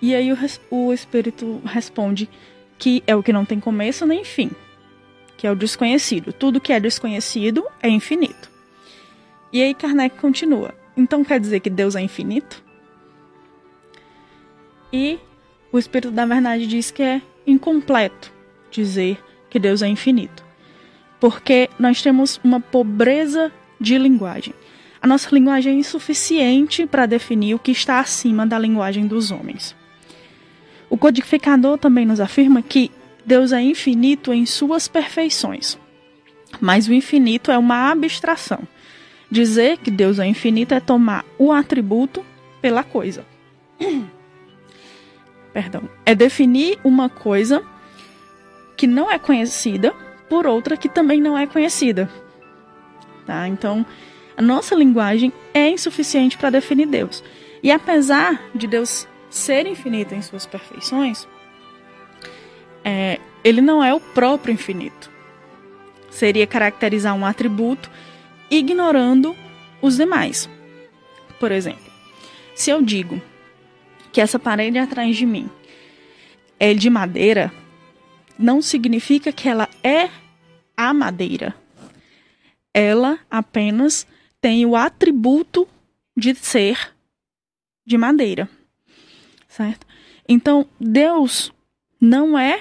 E 0.00 0.14
aí 0.14 0.32
o, 0.32 0.36
o 0.70 0.92
Espírito 0.92 1.60
responde 1.64 2.28
que 2.78 3.02
é 3.06 3.16
o 3.16 3.22
que 3.22 3.32
não 3.32 3.44
tem 3.44 3.58
começo 3.58 4.06
nem 4.06 4.24
fim, 4.24 4.50
que 5.36 5.46
é 5.46 5.50
o 5.50 5.56
desconhecido. 5.56 6.32
Tudo 6.32 6.60
que 6.60 6.72
é 6.72 6.80
desconhecido 6.80 7.64
é 7.82 7.88
infinito. 7.88 8.50
E 9.52 9.62
aí 9.62 9.74
Kardec 9.74 10.18
continua. 10.18 10.74
Então 10.96 11.24
quer 11.24 11.40
dizer 11.40 11.60
que 11.60 11.70
Deus 11.70 11.94
é 11.94 12.00
infinito? 12.00 12.62
E 14.92 15.18
o 15.72 15.78
Espírito 15.78 16.12
da 16.12 16.26
Verdade 16.26 16.66
diz 16.66 16.90
que 16.90 17.02
é 17.02 17.22
incompleto 17.46 18.32
dizer 18.70 19.22
que 19.48 19.58
Deus 19.58 19.82
é 19.82 19.88
infinito. 19.88 20.44
Porque 21.18 21.70
nós 21.78 22.02
temos 22.02 22.40
uma 22.44 22.60
pobreza 22.60 23.52
de 23.80 23.96
linguagem. 23.96 24.54
A 25.00 25.06
nossa 25.06 25.34
linguagem 25.34 25.74
é 25.74 25.78
insuficiente 25.78 26.86
para 26.86 27.06
definir 27.06 27.54
o 27.54 27.58
que 27.58 27.70
está 27.70 28.00
acima 28.00 28.46
da 28.46 28.58
linguagem 28.58 29.06
dos 29.06 29.30
homens. 29.30 29.74
O 30.88 30.96
codificador 30.96 31.78
também 31.78 32.06
nos 32.06 32.20
afirma 32.20 32.62
que 32.62 32.90
Deus 33.24 33.52
é 33.52 33.60
infinito 33.60 34.32
em 34.32 34.46
suas 34.46 34.86
perfeições. 34.86 35.78
Mas 36.60 36.86
o 36.86 36.92
infinito 36.92 37.50
é 37.50 37.58
uma 37.58 37.90
abstração. 37.90 38.60
Dizer 39.30 39.78
que 39.78 39.90
Deus 39.90 40.18
é 40.18 40.26
infinito 40.26 40.72
é 40.72 40.80
tomar 40.80 41.24
o 41.38 41.52
atributo 41.52 42.24
pela 42.62 42.84
coisa. 42.84 43.24
Perdão. 45.52 45.88
É 46.04 46.14
definir 46.14 46.78
uma 46.84 47.08
coisa 47.08 47.64
que 48.76 48.86
não 48.86 49.10
é 49.10 49.18
conhecida 49.18 49.92
por 50.28 50.46
outra 50.46 50.76
que 50.76 50.88
também 50.88 51.20
não 51.20 51.36
é 51.36 51.46
conhecida. 51.46 52.08
Tá? 53.26 53.48
Então, 53.48 53.84
a 54.36 54.42
nossa 54.42 54.74
linguagem 54.74 55.32
é 55.52 55.68
insuficiente 55.70 56.36
para 56.36 56.50
definir 56.50 56.86
Deus. 56.86 57.24
E 57.62 57.70
apesar 57.70 58.40
de 58.54 58.66
Deus 58.66 59.08
ser 59.36 59.66
infinito 59.66 60.14
em 60.14 60.22
suas 60.22 60.46
perfeições, 60.46 61.28
é, 62.82 63.20
ele 63.44 63.60
não 63.60 63.84
é 63.84 63.92
o 63.92 64.00
próprio 64.00 64.54
infinito. 64.54 65.10
Seria 66.10 66.46
caracterizar 66.46 67.14
um 67.14 67.26
atributo 67.26 67.90
ignorando 68.50 69.36
os 69.82 69.96
demais. 69.96 70.48
Por 71.38 71.52
exemplo, 71.52 71.92
se 72.54 72.70
eu 72.70 72.80
digo 72.80 73.20
que 74.12 74.20
essa 74.20 74.38
parede 74.38 74.78
atrás 74.78 75.16
de 75.16 75.26
mim 75.26 75.50
é 76.58 76.72
de 76.72 76.88
madeira, 76.88 77.52
não 78.38 78.62
significa 78.62 79.30
que 79.30 79.48
ela 79.48 79.68
é 79.82 80.08
a 80.76 80.94
madeira. 80.94 81.54
Ela 82.72 83.18
apenas 83.30 84.06
tem 84.40 84.64
o 84.64 84.74
atributo 84.74 85.68
de 86.16 86.34
ser 86.34 86.94
de 87.86 87.98
madeira 87.98 88.48
certo? 89.56 89.86
Então, 90.28 90.66
Deus 90.78 91.50
não 91.98 92.38
é 92.38 92.60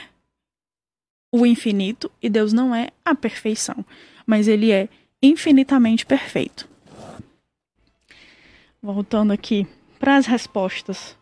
o 1.29 1.45
infinito 1.45 2.09
e 2.21 2.29
Deus 2.29 2.53
não 2.53 2.73
é 2.73 2.89
a 3.03 3.13
perfeição, 3.13 3.85
mas 4.25 4.47
ele 4.47 4.71
é 4.71 4.87
infinitamente 5.21 6.05
perfeito. 6.05 6.69
Voltando 8.81 9.33
aqui 9.33 9.67
para 9.99 10.15
as 10.15 10.25
respostas 10.25 11.17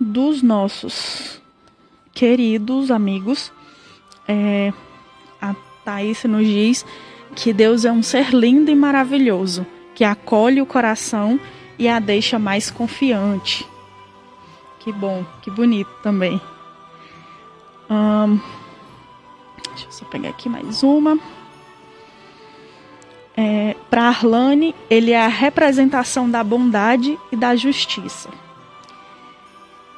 dos 0.00 0.42
nossos 0.42 1.40
queridos 2.12 2.90
amigos, 2.90 3.52
é, 4.26 4.72
a 5.40 5.54
Thaís 5.84 6.24
nos 6.24 6.46
diz 6.46 6.84
que 7.36 7.52
Deus 7.52 7.84
é 7.84 7.92
um 7.92 8.02
ser 8.02 8.30
lindo 8.30 8.70
e 8.70 8.74
maravilhoso, 8.74 9.64
que 9.94 10.02
acolhe 10.02 10.60
o 10.60 10.66
coração 10.66 11.38
e 11.80 11.88
a 11.88 11.98
deixa 11.98 12.38
mais 12.38 12.70
confiante. 12.70 13.66
Que 14.80 14.92
bom, 14.92 15.24
que 15.40 15.50
bonito 15.50 15.90
também. 16.02 16.38
Um, 17.88 18.38
deixa 19.70 19.86
eu 19.86 19.92
só 19.92 20.04
pegar 20.04 20.28
aqui 20.28 20.46
mais 20.46 20.82
uma. 20.82 21.18
É, 23.34 23.74
Para 23.88 24.08
Arlane, 24.08 24.74
ele 24.90 25.12
é 25.12 25.24
a 25.24 25.28
representação 25.28 26.30
da 26.30 26.44
bondade 26.44 27.18
e 27.32 27.36
da 27.36 27.56
justiça. 27.56 28.28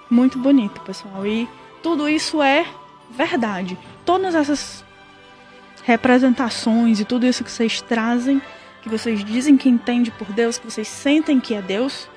Muito 0.08 0.38
bonito, 0.38 0.80
pessoal. 0.82 1.26
E 1.26 1.48
tudo 1.82 2.08
isso 2.08 2.40
é 2.40 2.64
verdade. 3.10 3.76
Todas 4.04 4.36
essas 4.36 4.84
representações 5.82 7.00
e 7.00 7.04
tudo 7.04 7.26
isso 7.26 7.42
que 7.42 7.50
vocês 7.50 7.80
trazem 7.80 8.40
que 8.82 8.88
vocês 8.88 9.24
dizem 9.24 9.56
que 9.56 9.68
entende 9.68 10.10
por 10.10 10.30
Deus, 10.32 10.58
que 10.58 10.70
vocês 10.70 10.88
sentem 10.88 11.38
que 11.40 11.54
é 11.54 11.62
Deus, 11.62 12.08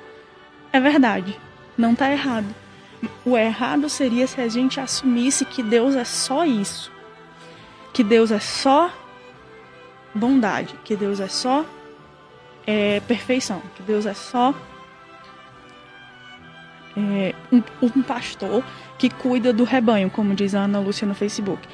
é 0.74 0.80
verdade. 0.80 1.40
Não 1.78 1.94
está 1.94 2.12
errado. 2.12 2.48
O 3.24 3.38
errado 3.38 3.88
seria 3.88 4.26
se 4.26 4.42
a 4.42 4.48
gente 4.48 4.80
assumisse 4.80 5.46
que 5.46 5.62
Deus 5.62 5.96
é 5.96 6.04
só 6.04 6.44
isso. 6.44 6.92
Que 7.94 8.04
Deus 8.04 8.32
é 8.32 8.40
só 8.40 8.92
bondade. 10.14 10.74
Que 10.84 10.96
Deus 10.96 11.20
é 11.20 11.28
só 11.28 11.64
é, 12.66 13.00
perfeição. 13.02 13.62
Que 13.76 13.84
Deus 13.84 14.08
é 14.08 14.14
só 14.14 14.54
é, 16.98 17.36
um, 17.52 17.62
um 17.82 18.02
pastor 18.02 18.64
que 18.98 19.10
cuida 19.10 19.54
do 19.54 19.64
rebanho, 19.64 20.10
como 20.10 20.34
diz 20.34 20.56
a 20.56 20.62
Ana 20.62 20.80
Lúcia 20.80 21.08
no 21.08 21.14
Facebook. 21.14 21.68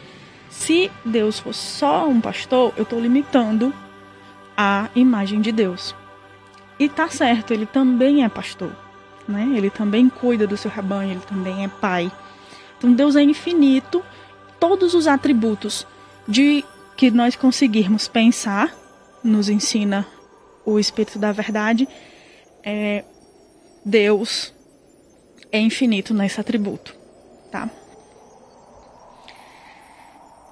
Se 0.50 0.91
Deus 1.05 1.39
for 1.39 1.53
só 1.53 2.07
um 2.10 2.19
pastor, 2.19 2.74
eu 2.75 2.83
estou 2.83 3.00
limitando 3.00 3.74
a 4.63 4.89
imagem 4.94 5.41
de 5.41 5.51
Deus. 5.51 5.96
E 6.77 6.88
tá 6.88 7.10
certo, 7.10 7.51
ele 7.51 7.65
também 7.65 8.24
é 8.24 8.30
pastor, 8.30 8.72
né? 9.27 9.51
Ele 9.56 9.72
também 9.72 10.08
cuida 10.08 10.46
do 10.46 10.56
seu 10.56 10.70
rebanho, 10.70 11.12
ele 11.12 11.22
também 11.22 11.63
é 11.63 11.68
pai. 11.68 12.12
Então 12.77 12.94
Deus 12.94 13.15
é 13.15 13.24
infinito, 13.24 14.03
todos 14.60 14.94
os 14.94 15.08
atributos 15.08 15.88
de 16.27 16.63
que 16.96 17.10
nós 17.10 17.36
conseguirmos 17.36 18.08
pensar, 18.08 18.72
nos 19.24 19.50
ensina 19.50 20.06
o 20.63 20.77
Espírito 20.77 21.18
da 21.18 21.32
Verdade, 21.32 21.88
é, 22.63 23.03
Deus 23.84 24.53
é 25.51 25.60
infinito 25.60 26.13
nesse 26.13 26.39
atributo, 26.39 26.96
tá? 27.51 27.68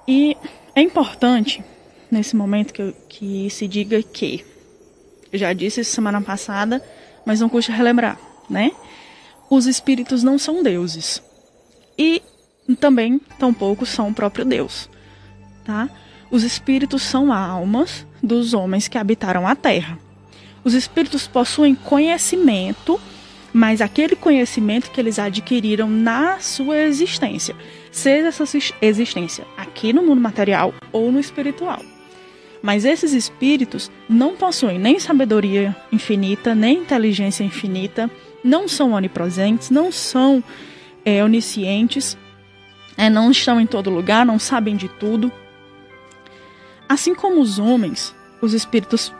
E 0.07 0.35
é 0.73 0.81
importante 0.81 1.63
nesse 2.11 2.35
momento 2.35 2.73
que, 2.73 2.93
que 3.07 3.49
se 3.49 3.67
diga 3.67 4.01
que, 4.01 4.45
eu 5.31 5.39
já 5.39 5.53
disse 5.53 5.81
isso 5.81 5.91
semana 5.91 6.21
passada, 6.21 6.83
mas 7.25 7.39
não 7.39 7.49
custa 7.49 7.71
relembrar, 7.71 8.19
né? 8.49 8.71
Os 9.49 9.65
espíritos 9.65 10.23
não 10.23 10.37
são 10.37 10.63
deuses. 10.63 11.21
E 11.97 12.21
também, 12.79 13.19
tampouco, 13.37 13.85
são 13.85 14.09
o 14.09 14.13
próprio 14.13 14.45
Deus, 14.45 14.89
tá? 15.63 15.89
Os 16.31 16.43
espíritos 16.43 17.01
são 17.01 17.33
almas 17.33 18.05
dos 18.21 18.53
homens 18.53 18.87
que 18.87 18.97
habitaram 18.97 19.47
a 19.47 19.55
terra. 19.55 19.97
Os 20.63 20.73
espíritos 20.73 21.27
possuem 21.27 21.73
conhecimento, 21.73 22.99
mas 23.51 23.81
aquele 23.81 24.15
conhecimento 24.15 24.91
que 24.91 24.99
eles 24.99 25.17
adquiriram 25.17 25.89
na 25.89 26.39
sua 26.39 26.77
existência, 26.77 27.55
seja 27.91 28.27
essa 28.27 28.43
existência 28.81 29.45
aqui 29.57 29.91
no 29.91 30.03
mundo 30.03 30.21
material 30.21 30.73
ou 30.91 31.11
no 31.11 31.19
espiritual. 31.19 31.81
Mas 32.61 32.83
esses 32.83 33.13
espíritos 33.13 33.89
não 34.09 34.35
possuem 34.35 34.77
nem 34.77 34.99
sabedoria 34.99 35.75
infinita, 35.91 36.53
nem 36.53 36.79
inteligência 36.79 37.43
infinita, 37.43 38.09
não 38.43 38.67
são 38.67 38.93
onipresentes, 38.93 39.69
não 39.69 39.91
são 39.91 40.43
é, 41.05 41.23
oniscientes, 41.23 42.17
é, 42.97 43.09
não 43.09 43.31
estão 43.31 43.59
em 43.59 43.65
todo 43.65 43.89
lugar, 43.89 44.25
não 44.25 44.37
sabem 44.37 44.75
de 44.75 44.89
tudo. 44.89 45.31
Assim 46.87 47.15
como 47.15 47.39
os 47.39 47.59
homens, 47.59 48.13
os 48.41 48.53
espíritos 48.53 49.13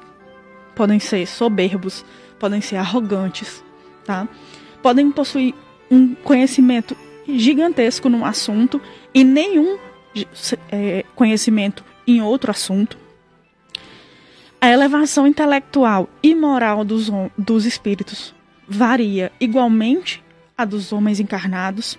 podem 0.75 0.99
ser 0.99 1.25
soberbos, 1.27 2.05
podem 2.37 2.61
ser 2.61 2.77
arrogantes, 2.77 3.63
tá? 4.05 4.27
Podem 4.81 5.11
possuir 5.11 5.53
um 5.89 6.13
conhecimento 6.15 6.95
gigantesco 7.27 8.09
num 8.09 8.25
assunto 8.25 8.81
e 9.13 9.23
nenhum 9.23 9.77
é, 10.71 11.05
conhecimento 11.15 11.83
em 12.07 12.21
outro 12.21 12.51
assunto. 12.51 12.97
A 14.61 14.69
elevação 14.69 15.25
intelectual 15.25 16.09
e 16.21 16.35
moral 16.35 16.83
dos, 16.83 17.09
dos 17.37 17.65
espíritos 17.65 18.35
varia 18.67 19.31
igualmente 19.39 20.21
a 20.57 20.65
dos 20.65 20.91
homens 20.91 21.19
encarnados. 21.19 21.97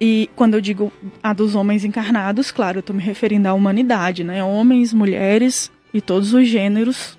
E 0.00 0.30
quando 0.36 0.54
eu 0.54 0.60
digo 0.60 0.92
a 1.22 1.32
dos 1.32 1.54
homens 1.54 1.84
encarnados, 1.84 2.52
claro, 2.52 2.78
eu 2.78 2.80
estou 2.80 2.94
me 2.94 3.02
referindo 3.02 3.48
à 3.48 3.54
humanidade, 3.54 4.22
né? 4.22 4.44
Homens, 4.44 4.92
mulheres 4.92 5.70
e 5.92 6.00
todos 6.00 6.32
os 6.32 6.46
gêneros 6.46 7.18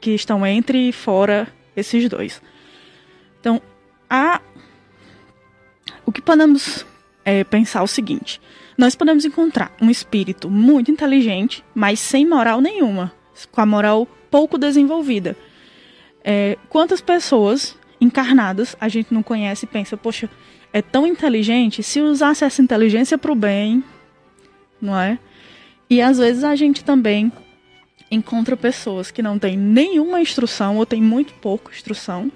que 0.00 0.12
estão 0.12 0.46
entre 0.46 0.88
e 0.88 0.92
fora 0.92 1.48
esses 1.76 2.08
dois. 2.08 2.40
Então, 3.40 3.60
a... 4.08 4.40
o 6.06 6.12
que 6.12 6.22
podemos 6.22 6.86
é, 7.24 7.44
pensar 7.44 7.80
é 7.80 7.82
o 7.82 7.86
seguinte: 7.86 8.40
nós 8.82 8.96
podemos 8.96 9.24
encontrar 9.24 9.70
um 9.80 9.88
espírito 9.88 10.50
muito 10.50 10.90
inteligente, 10.90 11.64
mas 11.72 12.00
sem 12.00 12.26
moral 12.26 12.60
nenhuma, 12.60 13.12
com 13.52 13.60
a 13.60 13.64
moral 13.64 14.08
pouco 14.28 14.58
desenvolvida. 14.58 15.36
É, 16.24 16.58
quantas 16.68 17.00
pessoas 17.00 17.78
encarnadas 18.00 18.74
a 18.80 18.88
gente 18.88 19.14
não 19.14 19.22
conhece 19.22 19.66
e 19.66 19.68
pensa, 19.68 19.96
poxa, 19.96 20.28
é 20.72 20.82
tão 20.82 21.06
inteligente, 21.06 21.80
se 21.80 22.00
usasse 22.00 22.44
essa 22.44 22.60
inteligência 22.60 23.16
para 23.16 23.30
o 23.30 23.36
bem, 23.36 23.84
não 24.80 24.98
é? 24.98 25.16
E 25.88 26.02
às 26.02 26.18
vezes 26.18 26.42
a 26.42 26.56
gente 26.56 26.82
também 26.82 27.30
encontra 28.10 28.56
pessoas 28.56 29.12
que 29.12 29.22
não 29.22 29.38
têm 29.38 29.56
nenhuma 29.56 30.20
instrução 30.20 30.76
ou 30.78 30.84
têm 30.84 31.00
muito 31.00 31.34
pouca 31.34 31.70
instrução, 31.70 32.32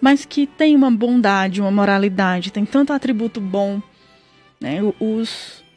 mas 0.00 0.24
que 0.24 0.44
têm 0.44 0.74
uma 0.74 0.90
bondade, 0.90 1.60
uma 1.60 1.70
moralidade, 1.70 2.50
tem 2.50 2.64
tanto 2.64 2.92
atributo 2.92 3.40
bom, 3.40 3.80
né? 4.60 4.80
Os 4.98 5.67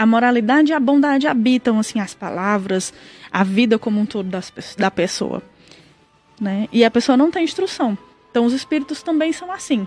a 0.00 0.06
moralidade 0.06 0.72
e 0.72 0.74
a 0.74 0.80
bondade 0.80 1.26
habitam 1.26 1.78
assim 1.78 2.00
as 2.00 2.14
palavras, 2.14 2.90
a 3.30 3.44
vida 3.44 3.78
como 3.78 4.00
um 4.00 4.06
todo 4.06 4.30
das, 4.30 4.50
da 4.74 4.90
pessoa, 4.90 5.42
né? 6.40 6.70
E 6.72 6.82
a 6.82 6.90
pessoa 6.90 7.18
não 7.18 7.30
tem 7.30 7.44
instrução. 7.44 7.98
Então 8.30 8.46
os 8.46 8.54
espíritos 8.54 9.02
também 9.02 9.30
são 9.30 9.52
assim 9.52 9.86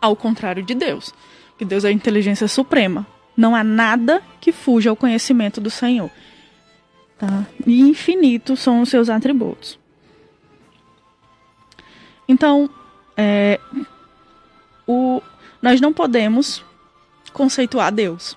ao 0.00 0.14
contrário 0.14 0.62
de 0.62 0.76
Deus, 0.76 1.12
que 1.58 1.64
Deus 1.64 1.84
é 1.84 1.88
a 1.88 1.90
inteligência 1.90 2.46
suprema. 2.46 3.04
Não 3.36 3.56
há 3.56 3.64
nada 3.64 4.22
que 4.40 4.52
fuja 4.52 4.90
ao 4.90 4.96
conhecimento 4.96 5.60
do 5.60 5.70
Senhor. 5.70 6.08
Tá? 7.18 7.44
E 7.66 7.80
infinitos 7.80 8.60
são 8.60 8.80
os 8.80 8.90
seus 8.90 9.10
atributos. 9.10 9.76
Então, 12.28 12.70
é, 13.16 13.58
o, 14.86 15.20
nós 15.60 15.80
não 15.80 15.92
podemos 15.92 16.64
conceituar 17.32 17.90
Deus. 17.90 18.36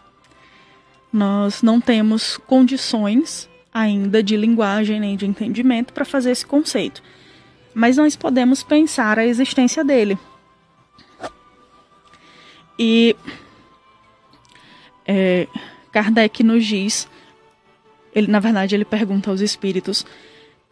Nós 1.12 1.62
não 1.62 1.80
temos 1.80 2.38
condições 2.38 3.50
ainda 3.74 4.24
de 4.24 4.36
linguagem 4.36 5.00
nem 5.00 5.16
de 5.16 5.26
entendimento 5.26 5.94
para 5.94 6.04
fazer 6.04 6.32
esse 6.32 6.46
conceito. 6.46 7.02
Mas 7.74 7.98
nós 7.98 8.16
podemos 8.16 8.64
pensar 8.64 9.20
a 9.20 9.26
existência 9.26 9.84
dele. 9.84 10.18
E 12.78 13.16
é, 15.06 15.48
Kardec 15.92 16.44
nos 16.44 16.66
diz, 16.66 17.08
ele, 18.14 18.28
na 18.28 18.40
verdade, 18.40 18.76
ele 18.76 18.86
pergunta 18.86 19.30
aos 19.30 19.42
espíritos 19.42 20.06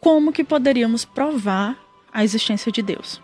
como 0.00 0.32
que 0.32 0.44
poderíamos 0.44 1.04
provar 1.04 1.76
a 2.12 2.22
existência 2.22 2.70
de 2.70 2.82
Deus. 2.82 3.20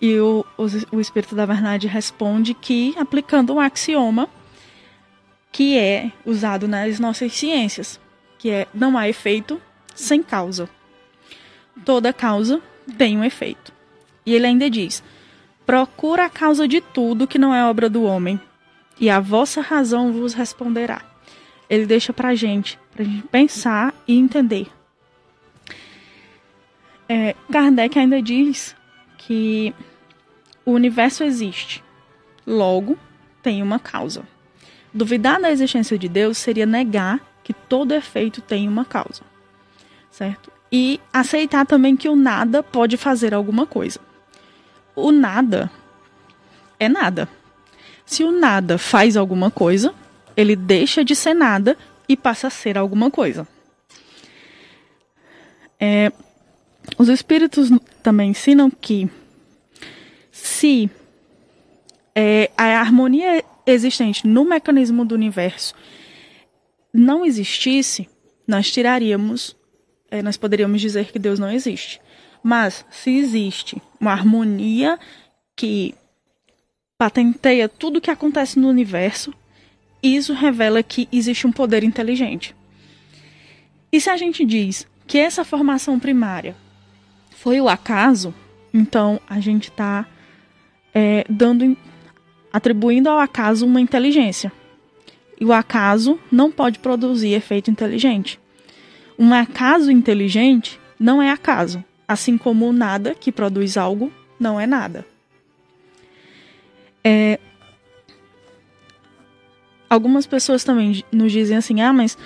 E 0.00 0.18
o, 0.18 0.44
o, 0.58 0.96
o 0.96 1.00
Espírito 1.00 1.34
da 1.34 1.46
Verdade 1.46 1.86
responde 1.86 2.54
que 2.54 2.94
aplicando 2.98 3.54
um 3.54 3.60
axioma 3.60 4.28
que 5.54 5.78
é 5.78 6.10
usado 6.26 6.66
nas 6.66 6.98
nossas 6.98 7.32
ciências, 7.32 8.00
que 8.38 8.50
é 8.50 8.66
não 8.74 8.98
há 8.98 9.08
efeito 9.08 9.62
sem 9.94 10.20
causa. 10.20 10.68
Toda 11.84 12.12
causa 12.12 12.60
tem 12.98 13.16
um 13.16 13.22
efeito. 13.22 13.72
E 14.26 14.34
ele 14.34 14.46
ainda 14.48 14.68
diz: 14.68 15.00
Procura 15.64 16.24
a 16.24 16.28
causa 16.28 16.66
de 16.66 16.80
tudo 16.80 17.28
que 17.28 17.38
não 17.38 17.54
é 17.54 17.64
obra 17.64 17.88
do 17.88 18.02
homem, 18.02 18.40
e 18.98 19.08
a 19.08 19.20
vossa 19.20 19.60
razão 19.60 20.12
vos 20.12 20.34
responderá. 20.34 21.02
Ele 21.70 21.86
deixa 21.86 22.12
pra 22.12 22.34
gente, 22.34 22.76
pra 22.92 23.04
gente 23.04 23.22
pensar 23.28 23.94
e 24.08 24.18
entender. 24.18 24.66
É, 27.08 27.36
Kardec 27.52 27.96
ainda 27.96 28.20
diz 28.20 28.74
que 29.18 29.72
o 30.66 30.72
universo 30.72 31.22
existe, 31.22 31.80
logo 32.44 32.98
tem 33.40 33.62
uma 33.62 33.78
causa. 33.78 34.33
Duvidar 34.94 35.40
da 35.40 35.50
existência 35.50 35.98
de 35.98 36.08
Deus 36.08 36.38
seria 36.38 36.64
negar 36.64 37.20
que 37.42 37.52
todo 37.52 37.92
efeito 37.92 38.40
tem 38.40 38.68
uma 38.68 38.84
causa, 38.84 39.22
certo? 40.10 40.50
E 40.70 41.00
aceitar 41.12 41.66
também 41.66 41.96
que 41.96 42.08
o 42.08 42.16
nada 42.16 42.62
pode 42.62 42.96
fazer 42.96 43.34
alguma 43.34 43.66
coisa 43.66 44.00
o 44.94 45.10
nada 45.10 45.70
é 46.78 46.88
nada. 46.88 47.28
Se 48.06 48.22
o 48.22 48.30
nada 48.30 48.78
faz 48.78 49.16
alguma 49.16 49.50
coisa, 49.50 49.94
ele 50.36 50.54
deixa 50.54 51.04
de 51.04 51.16
ser 51.16 51.34
nada 51.34 51.76
e 52.08 52.16
passa 52.16 52.48
a 52.48 52.50
ser 52.50 52.76
alguma 52.76 53.10
coisa. 53.10 53.46
É, 55.80 56.12
os 56.98 57.08
espíritos 57.08 57.70
também 58.02 58.30
ensinam 58.30 58.70
que 58.70 59.08
se 60.30 60.90
é, 62.14 62.50
a 62.56 62.64
harmonia 62.78 63.42
existente 63.66 64.26
no 64.26 64.44
mecanismo 64.44 65.04
do 65.04 65.14
universo 65.14 65.74
não 66.92 67.24
existisse, 67.24 68.08
nós 68.46 68.70
tiraríamos, 68.70 69.56
é, 70.10 70.22
nós 70.22 70.36
poderíamos 70.36 70.80
dizer 70.80 71.10
que 71.10 71.18
Deus 71.18 71.38
não 71.40 71.50
existe. 71.50 72.00
Mas 72.42 72.86
se 72.90 73.10
existe 73.10 73.82
uma 74.00 74.12
harmonia 74.12 74.98
que 75.56 75.94
patenteia 76.96 77.68
tudo 77.68 77.96
o 77.96 78.00
que 78.00 78.10
acontece 78.10 78.58
no 78.58 78.68
universo, 78.68 79.34
isso 80.02 80.32
revela 80.32 80.82
que 80.82 81.08
existe 81.10 81.46
um 81.46 81.52
poder 81.52 81.82
inteligente. 81.82 82.54
E 83.90 84.00
se 84.00 84.10
a 84.10 84.16
gente 84.16 84.44
diz 84.44 84.86
que 85.06 85.18
essa 85.18 85.44
formação 85.44 85.98
primária 85.98 86.54
foi 87.30 87.60
o 87.60 87.68
acaso, 87.68 88.34
então 88.72 89.20
a 89.28 89.40
gente 89.40 89.70
está 89.70 90.06
é, 90.94 91.24
dando, 91.28 91.76
atribuindo 92.54 93.08
ao 93.08 93.18
acaso 93.18 93.66
uma 93.66 93.80
inteligência. 93.80 94.52
E 95.40 95.44
o 95.44 95.52
acaso 95.52 96.20
não 96.30 96.52
pode 96.52 96.78
produzir 96.78 97.32
efeito 97.32 97.68
inteligente. 97.68 98.38
Um 99.18 99.34
acaso 99.34 99.90
inteligente 99.90 100.78
não 100.96 101.20
é 101.20 101.32
acaso. 101.32 101.84
Assim 102.06 102.38
como 102.38 102.72
nada, 102.72 103.12
que 103.12 103.32
produz 103.32 103.76
algo, 103.76 104.12
não 104.38 104.60
é 104.60 104.68
nada. 104.68 105.04
É... 107.02 107.40
Algumas 109.90 110.24
pessoas 110.24 110.62
também 110.62 111.02
nos 111.10 111.32
dizem 111.32 111.56
assim: 111.56 111.80
ah, 111.80 111.92
mas 111.92 112.16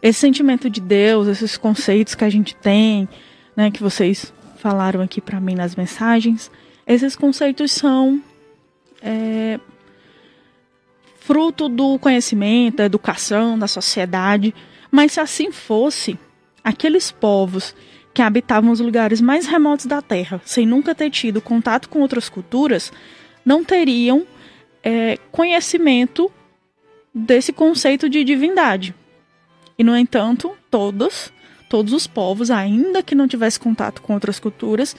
esse 0.00 0.20
sentimento 0.20 0.70
de 0.70 0.80
Deus, 0.80 1.26
esses 1.26 1.56
conceitos 1.56 2.14
que 2.14 2.24
a 2.24 2.30
gente 2.30 2.54
tem, 2.54 3.08
né, 3.56 3.68
que 3.72 3.82
vocês 3.82 4.32
falaram 4.58 5.00
aqui 5.00 5.20
para 5.20 5.40
mim 5.40 5.56
nas 5.56 5.74
mensagens, 5.74 6.52
esses 6.86 7.16
conceitos 7.16 7.72
são 7.72 8.22
é, 9.02 9.58
fruto 11.22 11.68
do 11.68 12.00
conhecimento, 12.00 12.78
da 12.78 12.84
educação, 12.84 13.56
da 13.56 13.68
sociedade. 13.68 14.52
Mas 14.90 15.12
se 15.12 15.20
assim 15.20 15.52
fosse, 15.52 16.18
aqueles 16.64 17.12
povos 17.12 17.74
que 18.12 18.20
habitavam 18.20 18.72
os 18.72 18.80
lugares 18.80 19.20
mais 19.20 19.46
remotos 19.46 19.86
da 19.86 20.02
Terra, 20.02 20.40
sem 20.44 20.66
nunca 20.66 20.94
ter 20.94 21.10
tido 21.10 21.40
contato 21.40 21.88
com 21.88 22.00
outras 22.00 22.28
culturas, 22.28 22.92
não 23.44 23.64
teriam 23.64 24.26
é, 24.82 25.16
conhecimento 25.30 26.30
desse 27.14 27.52
conceito 27.52 28.08
de 28.08 28.24
divindade. 28.24 28.92
E, 29.78 29.84
no 29.84 29.96
entanto, 29.96 30.52
todos, 30.70 31.32
todos 31.70 31.92
os 31.92 32.06
povos, 32.06 32.50
ainda 32.50 33.02
que 33.02 33.14
não 33.14 33.28
tivessem 33.28 33.62
contato 33.62 34.02
com 34.02 34.12
outras 34.12 34.40
culturas, 34.40 34.96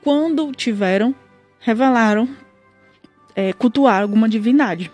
quando 0.00 0.52
tiveram, 0.52 1.12
revelaram 1.58 2.28
é, 3.34 3.52
cultuar 3.52 4.02
alguma 4.02 4.28
divindade. 4.28 4.90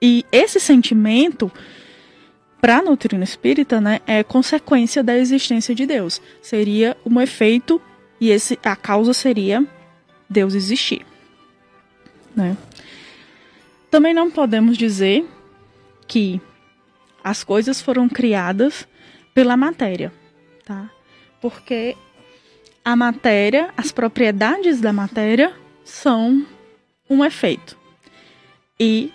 E 0.00 0.24
esse 0.30 0.60
sentimento, 0.60 1.50
para 2.60 2.78
a 2.78 2.82
doutrina 2.82 3.24
espírita, 3.24 3.80
né, 3.80 4.00
é 4.06 4.22
consequência 4.22 5.02
da 5.02 5.16
existência 5.16 5.74
de 5.74 5.86
Deus. 5.86 6.20
Seria 6.42 6.96
um 7.04 7.20
efeito 7.20 7.80
e 8.20 8.30
esse, 8.30 8.58
a 8.64 8.76
causa 8.76 9.12
seria 9.12 9.66
Deus 10.28 10.54
existir. 10.54 11.04
Né? 12.34 12.56
Também 13.90 14.12
não 14.12 14.30
podemos 14.30 14.76
dizer 14.76 15.26
que 16.06 16.40
as 17.22 17.42
coisas 17.42 17.80
foram 17.80 18.08
criadas 18.08 18.86
pela 19.34 19.56
matéria, 19.56 20.12
tá? 20.64 20.90
Porque 21.40 21.96
a 22.84 22.94
matéria, 22.94 23.70
as 23.76 23.90
propriedades 23.90 24.80
da 24.80 24.92
matéria 24.92 25.52
são 25.84 26.46
um 27.08 27.24
efeito. 27.24 27.76
E 28.78 29.12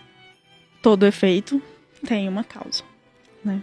todo 0.81 1.05
efeito 1.05 1.61
tem 2.05 2.27
uma 2.27 2.43
causa, 2.43 2.83
né? 3.43 3.61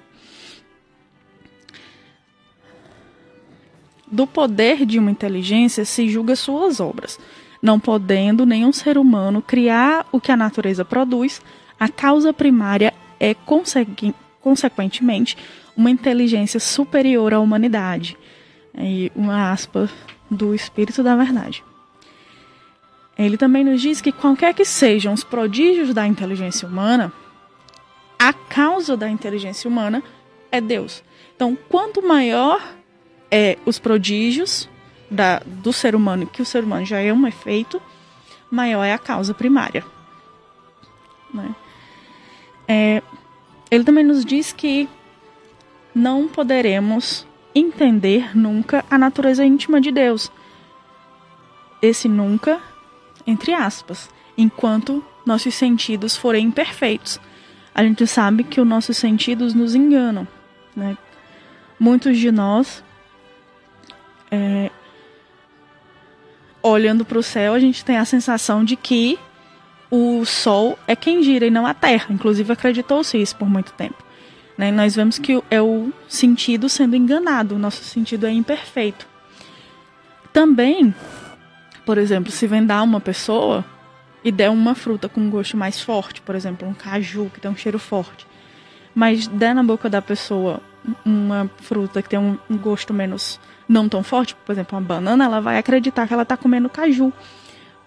Do 4.11 4.26
poder 4.26 4.87
de 4.87 4.98
uma 4.98 5.11
inteligência 5.11 5.85
se 5.85 6.09
julga 6.09 6.35
suas 6.35 6.81
obras, 6.81 7.18
não 7.61 7.78
podendo 7.78 8.46
nenhum 8.46 8.72
ser 8.72 8.96
humano 8.96 9.42
criar 9.42 10.07
o 10.11 10.20
que 10.20 10.33
a 10.33 10.37
natureza 10.37 10.85
produz, 10.85 11.42
a 11.78 11.88
causa 11.88 12.33
primária 12.33 12.94
é 13.20 13.35
consequentemente 14.40 15.37
uma 15.76 15.90
inteligência 15.90 16.59
superior 16.59 17.35
à 17.35 17.40
humanidade. 17.40 18.16
E 18.74 19.12
uma 19.14 19.50
aspa 19.50 19.90
do 20.31 20.54
Espírito 20.54 21.02
da 21.02 21.16
Verdade. 21.16 21.64
Ele 23.18 23.37
também 23.37 23.64
nos 23.64 23.81
diz 23.83 24.00
que 24.00 24.12
qualquer 24.12 24.54
que 24.54 24.64
sejam 24.64 25.12
os 25.12 25.24
prodígios 25.24 25.92
da 25.92 26.07
inteligência 26.07 26.68
humana, 26.68 27.12
a 28.16 28.33
causa 28.33 28.96
da 28.96 29.11
inteligência 29.11 29.68
humana 29.68 30.02
é 30.52 30.61
Deus. 30.61 31.02
Então, 31.35 31.59
quanto 31.68 32.00
maior 32.00 32.62
é 33.28 33.59
os 33.66 33.78
prodígios 33.78 34.68
da, 35.11 35.40
do 35.44 35.72
ser 35.72 35.96
humano, 35.96 36.26
que 36.26 36.40
o 36.40 36.46
ser 36.46 36.62
humano 36.62 36.87
já 36.87 37.00
é 37.00 37.12
um 37.12 37.26
efeito, 37.26 37.83
maior 38.48 38.85
é 38.85 38.92
a 38.92 38.98
causa 38.98 39.35
primária. 39.35 39.85
Né? 41.35 41.54
É, 42.68 43.02
ele 43.70 43.83
também 43.83 44.04
nos 44.04 44.24
diz 44.24 44.52
que 44.52 44.88
não 45.94 46.28
poderemos 46.28 47.26
entender 47.54 48.37
nunca 48.37 48.85
a 48.88 48.96
natureza 48.96 49.44
íntima 49.44 49.81
de 49.81 49.90
Deus. 49.90 50.31
Esse 51.83 52.09
nunca 52.09 52.61
entre 53.29 53.53
aspas, 53.53 54.09
enquanto 54.38 55.05
nossos 55.27 55.55
sentidos 55.55 56.17
forem 56.17 56.47
imperfeitos. 56.47 57.21
A 57.75 57.85
gente 57.85 58.07
sabe 58.07 58.43
que 58.43 58.59
os 58.59 58.67
nossos 58.67 58.97
sentidos 58.97 59.53
nos 59.53 59.75
enganam. 59.75 60.27
Né? 60.75 60.97
Muitos 61.79 62.17
de 62.17 62.33
nós, 62.33 62.83
é, 64.31 64.71
olhando 66.62 67.05
para 67.05 67.19
o 67.19 67.23
céu, 67.23 67.53
a 67.53 67.59
gente 67.61 67.85
tem 67.85 67.99
a 67.99 68.05
sensação 68.07 68.64
de 68.64 68.77
que 68.77 69.19
o 69.91 70.25
Sol 70.25 70.79
é 70.87 70.97
quem 70.97 71.23
gira 71.23 71.47
e 71.47 71.51
não 71.51 71.67
a 71.67 71.75
Terra. 71.75 72.07
Inclusive, 72.09 72.51
acreditou-se 72.51 73.21
isso 73.21 73.37
por 73.37 73.49
muito 73.49 73.73
tempo. 73.75 74.03
Né? 74.57 74.73
Nós 74.73 74.97
vemos 74.97 75.19
que 75.19 75.43
é 75.51 75.61
o 75.61 75.93
sentido 76.09 76.67
sendo 76.67 76.97
enganado, 76.97 77.57
o 77.57 77.59
nosso 77.59 77.85
sentido 77.85 78.27
é 78.27 78.33
imperfeito. 78.33 79.07
Também 80.33 80.95
por 81.88 81.96
exemplo, 81.96 82.31
se 82.31 82.46
vendar 82.46 82.83
uma 82.83 83.01
pessoa 83.01 83.64
e 84.22 84.31
der 84.31 84.51
uma 84.51 84.74
fruta 84.74 85.09
com 85.09 85.22
um 85.22 85.31
gosto 85.31 85.57
mais 85.57 85.81
forte, 85.81 86.20
por 86.20 86.35
exemplo, 86.35 86.68
um 86.68 86.74
caju 86.74 87.31
que 87.33 87.40
tem 87.40 87.51
um 87.51 87.57
cheiro 87.57 87.79
forte, 87.79 88.27
mas 88.94 89.27
der 89.27 89.55
na 89.55 89.62
boca 89.62 89.88
da 89.88 90.03
pessoa 90.03 90.61
uma 91.03 91.51
fruta 91.62 92.03
que 92.03 92.11
tem 92.11 92.18
um, 92.18 92.37
gosto 92.59 92.92
menos 92.92 93.40
não 93.66 93.88
tão 93.88 94.03
forte, 94.03 94.35
por 94.35 94.53
exemplo, 94.53 94.77
uma 94.77 94.85
banana, 94.85 95.24
ela 95.24 95.40
vai 95.40 95.57
acreditar 95.57 96.07
que 96.07 96.12
ela 96.12 96.24
está 96.24 96.37
comendo 96.37 96.68
caju 96.68 97.11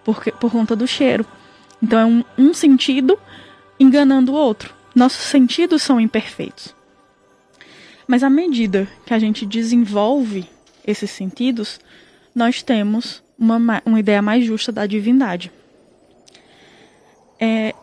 porque, 0.02 0.32
por 0.32 0.50
conta 0.50 0.74
do 0.74 0.84
cheiro. 0.84 1.24
Então 1.80 2.00
é 2.00 2.04
um, 2.04 2.24
um 2.36 2.52
sentido 2.52 3.16
enganando 3.78 4.32
o 4.32 4.34
outro. 4.34 4.74
Nossos 4.96 5.26
sentidos 5.26 5.80
são 5.80 6.00
imperfeitos. 6.00 6.74
Mas 8.08 8.24
à 8.24 8.28
medida 8.28 8.88
que 9.06 9.14
a 9.14 9.18
gente 9.20 9.46
desenvolve 9.46 10.50
esses 10.84 11.08
sentidos, 11.12 11.78
nós 12.34 12.62
temos 12.62 13.22
uma, 13.38 13.82
uma 13.84 14.00
ideia 14.00 14.22
mais 14.22 14.44
justa 14.44 14.70
da 14.70 14.86
divindade. 14.86 15.50
É, 17.38 17.74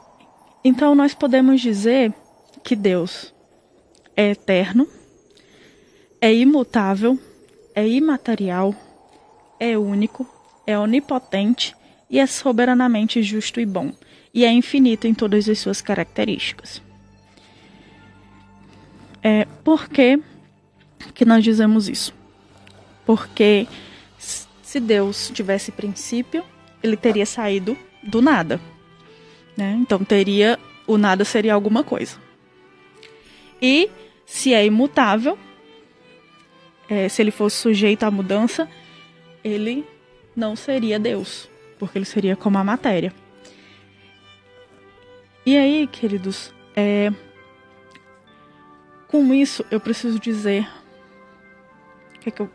então, 0.63 0.95
nós 0.95 1.13
podemos 1.13 1.61
dizer 1.61 2.13
que 2.63 2.75
Deus 2.75 3.33
é 4.15 4.31
eterno, 4.31 4.87
é 6.21 6.33
imutável, 6.33 7.19
é 7.75 7.87
imaterial, 7.87 8.75
é 9.59 9.77
único, 9.77 10.27
é 10.65 10.77
onipotente 10.77 11.75
e 12.09 12.19
é 12.19 12.25
soberanamente 12.25 13.21
justo 13.21 13.59
e 13.59 13.65
bom, 13.65 13.93
e 14.33 14.45
é 14.45 14.51
infinito 14.51 15.07
em 15.07 15.13
todas 15.13 15.47
as 15.47 15.59
suas 15.59 15.81
características. 15.81 16.81
É, 19.21 19.45
por 19.63 19.89
que, 19.89 20.19
que 21.13 21.25
nós 21.25 21.43
dizemos 21.43 21.89
isso? 21.89 22.13
Porque 23.05 23.67
se 24.69 24.79
Deus 24.79 25.31
tivesse 25.33 25.71
princípio, 25.71 26.45
ele 26.83 26.95
teria 26.95 27.25
saído 27.25 27.75
do 28.03 28.21
nada. 28.21 28.61
Né? 29.57 29.75
Então 29.81 30.03
teria 30.03 30.59
o 30.85 30.95
nada 30.95 31.25
seria 31.25 31.55
alguma 31.55 31.83
coisa. 31.83 32.19
E 33.59 33.89
se 34.27 34.53
é 34.53 34.63
imutável, 34.63 35.39
é, 36.87 37.09
se 37.09 37.19
ele 37.19 37.31
fosse 37.31 37.55
sujeito 37.55 38.03
à 38.03 38.11
mudança, 38.11 38.69
ele 39.43 39.83
não 40.35 40.55
seria 40.55 40.99
Deus, 40.99 41.49
porque 41.79 41.97
ele 41.97 42.05
seria 42.05 42.35
como 42.35 42.59
a 42.59 42.63
matéria. 42.63 43.11
E 45.47 45.57
aí, 45.57 45.87
queridos, 45.87 46.53
é, 46.75 47.11
com 49.07 49.33
isso 49.33 49.65
eu 49.71 49.79
preciso 49.79 50.19
dizer 50.19 50.69
o 52.15 52.19
que, 52.19 52.29
é 52.29 52.31
que 52.31 52.41
eu 52.43 52.51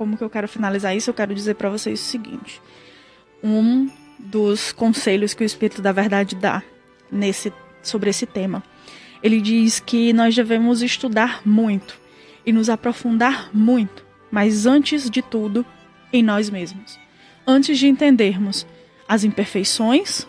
como 0.00 0.16
que 0.16 0.24
eu 0.24 0.30
quero 0.30 0.48
finalizar 0.48 0.96
isso, 0.96 1.10
eu 1.10 1.14
quero 1.14 1.34
dizer 1.34 1.56
para 1.56 1.68
vocês 1.68 2.00
o 2.00 2.02
seguinte: 2.02 2.58
um 3.44 3.86
dos 4.18 4.72
conselhos 4.72 5.34
que 5.34 5.42
o 5.42 5.44
Espírito 5.44 5.82
da 5.82 5.92
Verdade 5.92 6.34
dá 6.34 6.62
nesse 7.12 7.52
sobre 7.82 8.08
esse 8.08 8.24
tema, 8.24 8.62
ele 9.22 9.42
diz 9.42 9.78
que 9.78 10.10
nós 10.14 10.34
devemos 10.34 10.80
estudar 10.80 11.42
muito 11.44 12.00
e 12.46 12.50
nos 12.50 12.70
aprofundar 12.70 13.50
muito, 13.52 14.02
mas 14.30 14.64
antes 14.64 15.10
de 15.10 15.20
tudo, 15.20 15.66
em 16.10 16.22
nós 16.22 16.48
mesmos. 16.48 16.98
Antes 17.46 17.78
de 17.78 17.86
entendermos 17.86 18.66
as 19.06 19.22
imperfeições, 19.22 20.26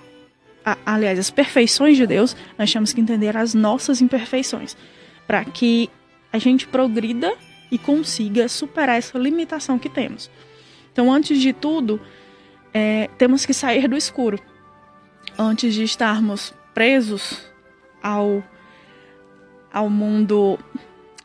a, 0.66 0.78
aliás, 0.86 1.18
as 1.18 1.30
perfeições 1.30 1.96
de 1.96 2.06
Deus, 2.06 2.36
nós 2.58 2.70
temos 2.74 2.92
que 2.92 3.00
entender 3.00 3.38
as 3.38 3.54
nossas 3.54 4.02
imperfeições, 4.02 4.76
para 5.26 5.46
que 5.46 5.90
a 6.34 6.38
gente 6.38 6.68
progrida 6.68 7.34
e 7.72 7.78
consiga 7.78 8.48
superar 8.50 8.98
essa 8.98 9.18
limitação 9.18 9.80
que 9.80 9.90
temos. 9.90 10.30
Então, 10.92 11.12
antes 11.12 11.40
de 11.40 11.54
tudo, 11.54 12.02
é, 12.74 13.10
temos 13.18 13.46
que 13.46 13.54
sair 13.54 13.88
do 13.88 13.96
escuro. 13.96 14.38
Antes 15.38 15.74
de 15.74 15.84
estarmos 15.84 16.54
presos 16.74 17.50
ao, 18.04 18.44
ao 19.72 19.90
mundo 19.90 20.60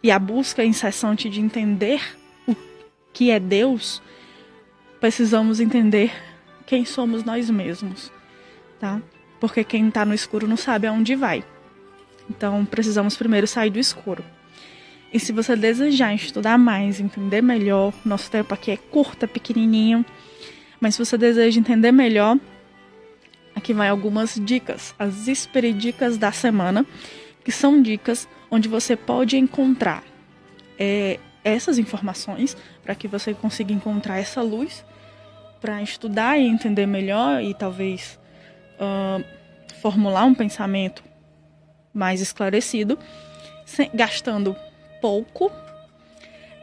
e 0.02 0.10
à 0.10 0.18
busca 0.18 0.64
incessante 0.64 1.28
de 1.28 1.40
entender 1.40 2.00
o 2.46 2.54
que 3.12 3.30
é 3.30 3.40
Deus, 3.40 4.00
precisamos 5.00 5.58
entender 5.58 6.12
quem 6.64 6.84
somos 6.84 7.24
nós 7.24 7.50
mesmos, 7.50 8.12
tá? 8.78 9.00
Porque 9.40 9.64
quem 9.64 9.88
está 9.88 10.04
no 10.04 10.14
escuro 10.14 10.46
não 10.46 10.56
sabe 10.56 10.86
aonde 10.86 11.16
vai. 11.16 11.44
Então, 12.30 12.64
precisamos 12.64 13.16
primeiro 13.16 13.46
sair 13.46 13.70
do 13.70 13.78
escuro. 13.78 14.24
E 15.12 15.20
se 15.20 15.32
você 15.32 15.54
desejar 15.56 16.14
estudar 16.14 16.58
mais, 16.58 17.00
entender 17.00 17.42
melhor, 17.42 17.92
nosso 18.04 18.30
tempo 18.30 18.52
aqui 18.52 18.70
é 18.70 18.76
curto, 18.76 19.24
é 19.24 19.26
pequenininho, 19.26 20.04
mas 20.80 20.94
se 20.94 21.04
você 21.04 21.16
deseja 21.16 21.58
entender 21.58 21.92
melhor, 21.92 22.38
aqui 23.54 23.72
vai 23.72 23.88
algumas 23.88 24.34
dicas, 24.34 24.94
as 24.98 25.28
esperidicas 25.28 26.18
da 26.18 26.32
semana, 26.32 26.84
que 27.44 27.52
são 27.52 27.80
dicas 27.80 28.28
onde 28.50 28.68
você 28.68 28.96
pode 28.96 29.36
encontrar 29.36 30.02
é, 30.78 31.18
essas 31.42 31.78
informações 31.78 32.56
para 32.82 32.94
que 32.94 33.08
você 33.08 33.32
consiga 33.32 33.72
encontrar 33.72 34.18
essa 34.18 34.42
luz 34.42 34.84
para 35.60 35.80
estudar 35.82 36.38
e 36.38 36.46
entender 36.46 36.86
melhor 36.86 37.42
e 37.42 37.54
talvez 37.54 38.18
uh, 38.78 39.24
formular 39.80 40.24
um 40.24 40.34
pensamento 40.34 41.02
mais 41.94 42.20
esclarecido, 42.20 42.98
sem, 43.64 43.90
gastando 43.94 44.54
pouco, 45.06 45.52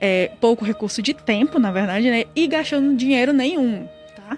é, 0.02 0.30
pouco 0.42 0.66
recurso 0.66 1.02
de 1.02 1.14
tempo, 1.14 1.58
na 1.60 1.72
verdade, 1.72 2.10
né, 2.10 2.26
e 2.36 2.46
gastando 2.46 2.94
dinheiro 2.94 3.32
nenhum, 3.32 3.88
tá? 4.18 4.38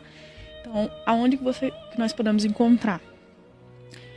Então, 0.62 0.91
aonde 1.08 1.38
que 1.38 1.44
você 1.44 1.72
que 1.91 1.98
nós 1.98 2.13
podemos 2.13 2.46
encontrar? 2.46 3.02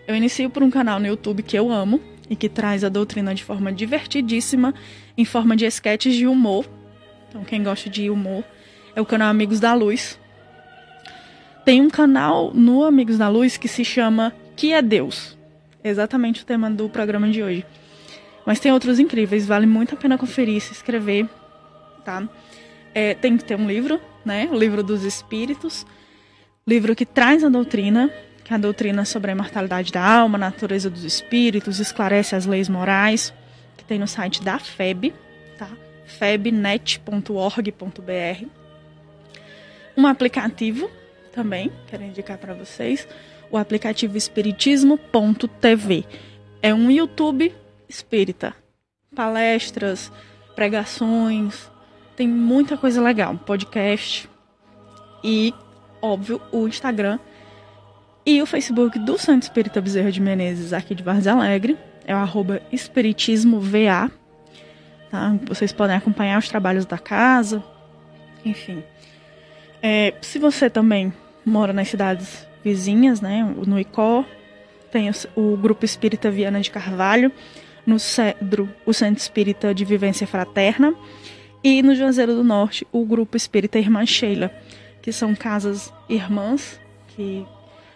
Eu 0.07 0.15
inicio 0.15 0.51
por 0.51 0.63
um 0.63 0.69
canal 0.69 1.01
no 1.01 1.07
YouTube 1.07 1.43
que 1.43 1.59
eu 1.59 1.73
amo 1.73 2.03
e 2.29 2.37
que 2.37 2.51
traz 2.51 2.85
a 2.85 2.91
doutrina 2.91 3.35
de 3.35 3.43
forma 3.43 3.73
divertidíssima, 3.73 4.75
em 5.17 5.25
forma 5.25 5.57
de 5.57 5.65
esquetes 5.65 6.15
de 6.15 6.27
humor. 6.27 6.67
Então, 7.31 7.43
quem 7.45 7.63
gosta 7.63 7.89
de 7.89 8.11
humor 8.11 8.45
é 8.95 9.01
o 9.01 9.07
canal 9.07 9.31
Amigos 9.31 9.59
da 9.59 9.73
Luz. 9.73 10.21
Tem 11.65 11.81
um 11.81 11.89
canal 11.89 12.53
no 12.53 12.85
Amigos 12.85 13.17
da 13.17 13.31
Luz 13.31 13.57
que 13.57 13.69
se 13.69 13.87
chama 13.87 14.35
Que 14.55 14.75
é 14.75 14.83
Deus? 14.83 15.39
Exatamente 15.83 16.43
o 16.43 16.45
tema 16.45 16.71
do 16.71 16.91
programa 16.91 17.27
de 17.31 17.43
hoje. 17.43 17.65
Mas 18.49 18.59
tem 18.59 18.73
outros 18.73 18.99
incríveis, 18.99 19.45
vale 19.45 19.67
muito 19.67 19.95
a 19.95 19.99
pena 19.99 20.17
conferir, 20.17 20.63
se 20.63 20.71
inscrever, 20.71 21.29
tá? 22.03 22.27
É, 22.95 23.13
tem 23.13 23.37
que 23.37 23.45
ter 23.45 23.55
um 23.55 23.67
livro, 23.69 24.01
né? 24.25 24.49
O 24.51 24.59
livro 24.59 24.83
dos 24.83 25.05
Espíritos, 25.05 25.85
livro 26.67 26.97
que 26.97 27.05
traz 27.05 27.45
a 27.45 27.51
doutrina, 27.51 28.11
que 28.43 28.55
é 28.55 28.57
a 28.57 28.59
doutrina 28.59 29.05
sobre 29.05 29.31
a 29.31 29.35
imortalidade 29.35 29.93
da 29.93 30.03
alma, 30.03 30.39
a 30.39 30.41
natureza 30.41 30.89
dos 30.89 31.05
espíritos, 31.05 31.79
esclarece 31.79 32.35
as 32.35 32.47
leis 32.47 32.71
morais, 32.71 33.35
que 33.77 33.85
tem 33.85 33.99
no 33.99 34.09
site 34.09 34.43
da 34.43 34.59
FEB, 34.59 35.13
tá? 35.59 35.69
febnet.org.br. 36.07 37.27
Um 39.95 40.07
aplicativo 40.07 40.91
também, 41.35 41.71
quero 41.87 42.03
indicar 42.03 42.39
para 42.39 42.55
vocês, 42.55 43.07
o 43.51 43.59
aplicativo 43.59 44.17
espiritismo.tv. 44.17 46.07
É 46.63 46.73
um 46.73 46.91
YouTube 46.91 47.55
espírita. 47.89 48.55
Palestras, 49.15 50.13
pregações, 50.55 51.71
tem 52.17 52.29
muita 52.29 52.77
coisa 52.77 53.01
legal, 53.01 53.37
podcast 53.39 54.29
e, 55.23 55.55
óbvio, 56.03 56.41
o 56.53 56.67
Instagram 56.67 57.19
e 58.27 58.43
o 58.43 58.47
Facebook 58.47 58.99
do 58.99 59.17
Santo 59.17 59.45
Espírita 59.45 59.81
Bezerra 59.81 60.13
de 60.13 60.21
Menezes, 60.21 60.73
aqui 60.73 60.95
de 60.95 61.03
Vargas 61.03 61.27
Alegre, 61.27 61.79
é 62.05 62.15
o 62.15 62.19
arroba 62.19 62.61
espiritismoVA. 62.71 64.11
Tá? 65.11 65.37
Vocês 65.47 65.73
podem 65.73 65.97
acompanhar 65.97 66.39
os 66.39 66.49
trabalhos 66.49 66.85
da 66.85 66.99
casa, 66.99 67.63
enfim. 68.45 68.83
É, 69.83 70.15
se 70.21 70.39
você 70.39 70.69
também 70.69 71.13
mora 71.45 71.73
nas 71.73 71.89
cidades 71.89 72.47
vizinhas, 72.63 73.21
né, 73.21 73.43
no 73.67 73.79
Icó, 73.79 74.25
tem 74.91 75.09
o, 75.09 75.15
o 75.37 75.57
Grupo 75.57 75.85
Espírita 75.85 76.31
Viana 76.31 76.61
de 76.61 76.71
Carvalho, 76.71 77.33
no 77.89 77.99
Cedro, 77.99 78.69
o 78.85 78.93
Centro 78.93 79.19
Espírita 79.23 79.75
de 79.75 79.83
Vivência 79.83 80.27
Fraterna, 80.27 80.95
e 81.65 81.83
no 81.83 81.95
Juazeiro 81.95 82.35
do 82.35 82.45
Norte, 82.45 82.87
o 82.93 83.03
Grupo 83.03 83.35
Espírita 83.35 83.79
Irmã 83.79 84.05
Sheila, 84.05 84.53
que 85.01 85.11
são 85.11 85.35
casas 85.35 85.91
irmãs 86.07 86.79
que 87.09 87.47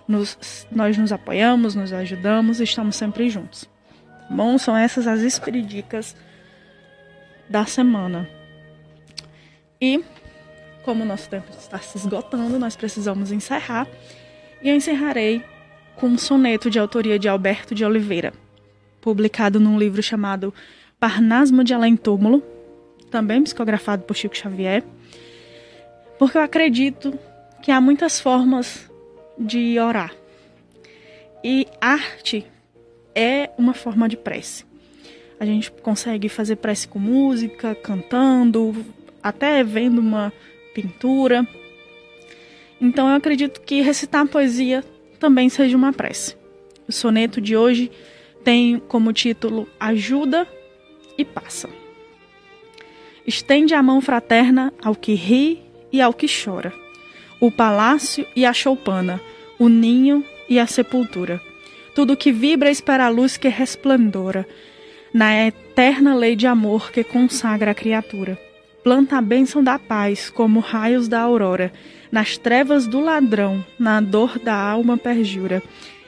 nos, 0.09 0.67
nós 0.73 0.97
nos 0.97 1.13
apoiamos, 1.13 1.75
nos 1.75 1.93
ajudamos 1.93 2.59
e 2.59 2.65
estamos 2.65 2.97
sempre 2.97 3.29
juntos. 3.29 3.69
Tá 4.09 4.35
bom? 4.35 4.57
São 4.57 4.75
essas 4.75 5.07
as 5.07 5.21
espiridicas 5.21 6.17
da 7.47 7.67
semana. 7.67 8.27
E, 9.79 10.03
como 10.85 11.03
o 11.03 11.07
nosso 11.07 11.29
tempo 11.29 11.51
está 11.51 11.79
se 11.79 11.99
esgotando, 11.99 12.59
nós 12.59 12.75
precisamos 12.75 13.31
encerrar. 13.31 13.87
E 14.63 14.71
eu 14.71 14.75
encerrarei 14.75 15.45
com 15.97 16.07
um 16.07 16.17
soneto 16.17 16.71
de 16.71 16.79
autoria 16.79 17.19
de 17.19 17.29
Alberto 17.29 17.75
de 17.75 17.85
Oliveira, 17.85 18.33
publicado 19.03 19.61
num 19.61 19.79
livro 19.79 20.03
chamado 20.03 20.55
Parnasmo 20.99 21.63
de 21.63 21.75
Além 21.75 21.97
Túmulo, 21.97 22.43
também 23.11 23.43
psicografado 23.43 24.05
por 24.05 24.17
Chico 24.17 24.37
Xavier, 24.37 24.83
porque 26.19 26.39
eu 26.39 26.43
acredito 26.43 27.19
que 27.61 27.71
há 27.71 27.81
muitas 27.81 28.21
formas 28.21 28.89
de 29.37 29.79
orar. 29.79 30.15
E 31.45 31.67
arte 31.81 32.47
é 33.15 33.51
uma 33.59 33.75
forma 33.75 34.09
de 34.09 34.17
prece. 34.17 34.65
A 35.41 35.45
gente 35.45 35.73
consegue 35.73 36.29
fazer 36.29 36.57
prece 36.57 36.87
com 36.87 37.01
música, 37.01 37.75
cantando, 37.75 38.87
até 39.21 39.65
vendo 39.65 40.01
uma 40.01 40.33
pintura. 40.73 41.47
Então 42.81 43.09
eu 43.09 43.17
acredito 43.17 43.61
que 43.61 43.81
recitar 43.81 44.27
poesia 44.29 44.85
também 45.19 45.49
seja 45.49 45.77
uma 45.77 45.93
prece. 45.93 46.37
O 46.87 46.93
soneto 46.93 47.41
de 47.41 47.57
hoje 47.57 47.91
tem 48.45 48.79
como 48.89 49.13
título 49.13 49.69
Ajuda 49.79 50.47
e 51.17 51.25
Passa. 51.25 51.69
Estende 53.27 53.75
a 53.75 53.83
mão 53.83 54.01
fraterna 54.01 54.73
ao 54.83 54.95
que 54.95 55.15
ri 55.15 55.63
e 55.93 56.01
ao 56.01 56.13
que 56.13 56.27
chora 56.27 56.83
o 57.43 57.51
palácio 57.51 58.25
e 58.37 58.47
a 58.47 58.53
choupana, 58.53 59.21
o 59.59 59.69
ninho 59.69 60.25
e 60.49 60.61
a 60.61 60.67
sepultura. 60.69 61.41
Tudo 61.93 62.17
que 62.17 62.31
vibra 62.31 62.71
espera 62.71 63.07
a 63.07 63.09
luz 63.09 63.37
que 63.37 63.49
resplendora, 63.49 64.47
na 65.13 65.49
eterna 65.49 66.15
lei 66.15 66.37
de 66.37 66.47
amor 66.47 66.93
que 66.93 67.03
consagra 67.03 67.73
a 67.73 67.75
criatura. 67.75 68.39
Planta 68.85 69.17
a 69.17 69.21
bênção 69.21 69.63
da 69.63 69.77
paz 69.77 70.31
como 70.31 70.61
raios 70.61 71.09
da 71.09 71.21
aurora, 71.21 71.73
nas 72.13 72.39
trevas 72.39 72.87
do 72.87 73.01
ladrão, 73.01 73.65
na 73.77 74.01
dor 74.01 74.39
da 74.39 74.55
alma 74.55 74.97
perjura. 74.97 75.61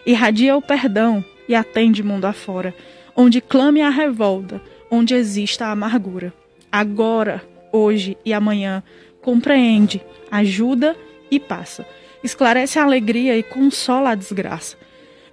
Irradia 0.07 0.57
o 0.57 0.62
perdão 0.62 1.25
e 1.48 1.54
atende 1.54 2.02
mundo 2.02 2.24
afora, 2.24 2.74
onde 3.16 3.40
clame 3.40 3.80
a 3.80 3.90
revolta, 3.90 4.61
onde 4.90 5.14
exista 5.14 5.66
a 5.66 5.70
amargura. 5.70 6.33
Agora, 6.70 7.42
hoje 7.72 8.16
e 8.24 8.33
amanhã, 8.33 8.83
compreende, 9.20 10.02
ajuda 10.30 10.96
e 11.30 11.38
passa. 11.38 11.87
Esclarece 12.22 12.78
a 12.78 12.85
alegria 12.85 13.37
e 13.37 13.42
consola 13.42 14.11
a 14.11 14.14
desgraça. 14.14 14.76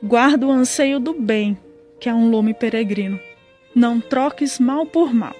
Guarda 0.03 0.47
o 0.47 0.51
anseio 0.51 0.99
do 0.99 1.13
bem, 1.13 1.57
que 1.99 2.09
é 2.09 2.13
um 2.13 2.29
lume 2.29 2.53
peregrino. 2.53 3.19
Não 3.73 3.99
troques 3.99 4.59
mal 4.59 4.85
por 4.85 5.13
mal. 5.13 5.35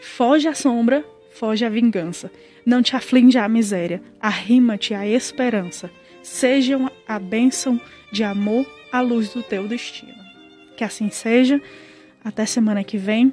Foge 0.00 0.48
a 0.48 0.54
sombra, 0.54 1.04
foge 1.30 1.64
a 1.64 1.68
vingança. 1.68 2.30
Não 2.64 2.82
te 2.82 2.94
aflige 2.94 3.38
a 3.38 3.48
miséria, 3.48 4.02
arrima-te 4.20 4.94
a 4.94 5.06
esperança. 5.06 5.90
Sejam 6.22 6.90
a 7.06 7.18
bênção 7.18 7.80
de 8.12 8.22
amor 8.22 8.66
à 8.92 9.00
luz 9.00 9.30
do 9.30 9.42
teu 9.42 9.66
destino. 9.66 10.22
Que 10.76 10.84
assim 10.84 11.10
seja. 11.10 11.60
Até 12.22 12.46
semana 12.46 12.84
que 12.84 12.98
vem. 12.98 13.32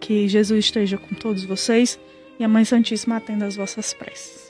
Que 0.00 0.26
Jesus 0.26 0.64
esteja 0.64 0.96
com 0.98 1.14
todos 1.14 1.44
vocês 1.44 1.98
e 2.38 2.44
a 2.44 2.48
Mãe 2.48 2.64
Santíssima 2.64 3.16
atenda 3.16 3.46
as 3.46 3.56
vossas 3.56 3.94
preces. 3.94 4.45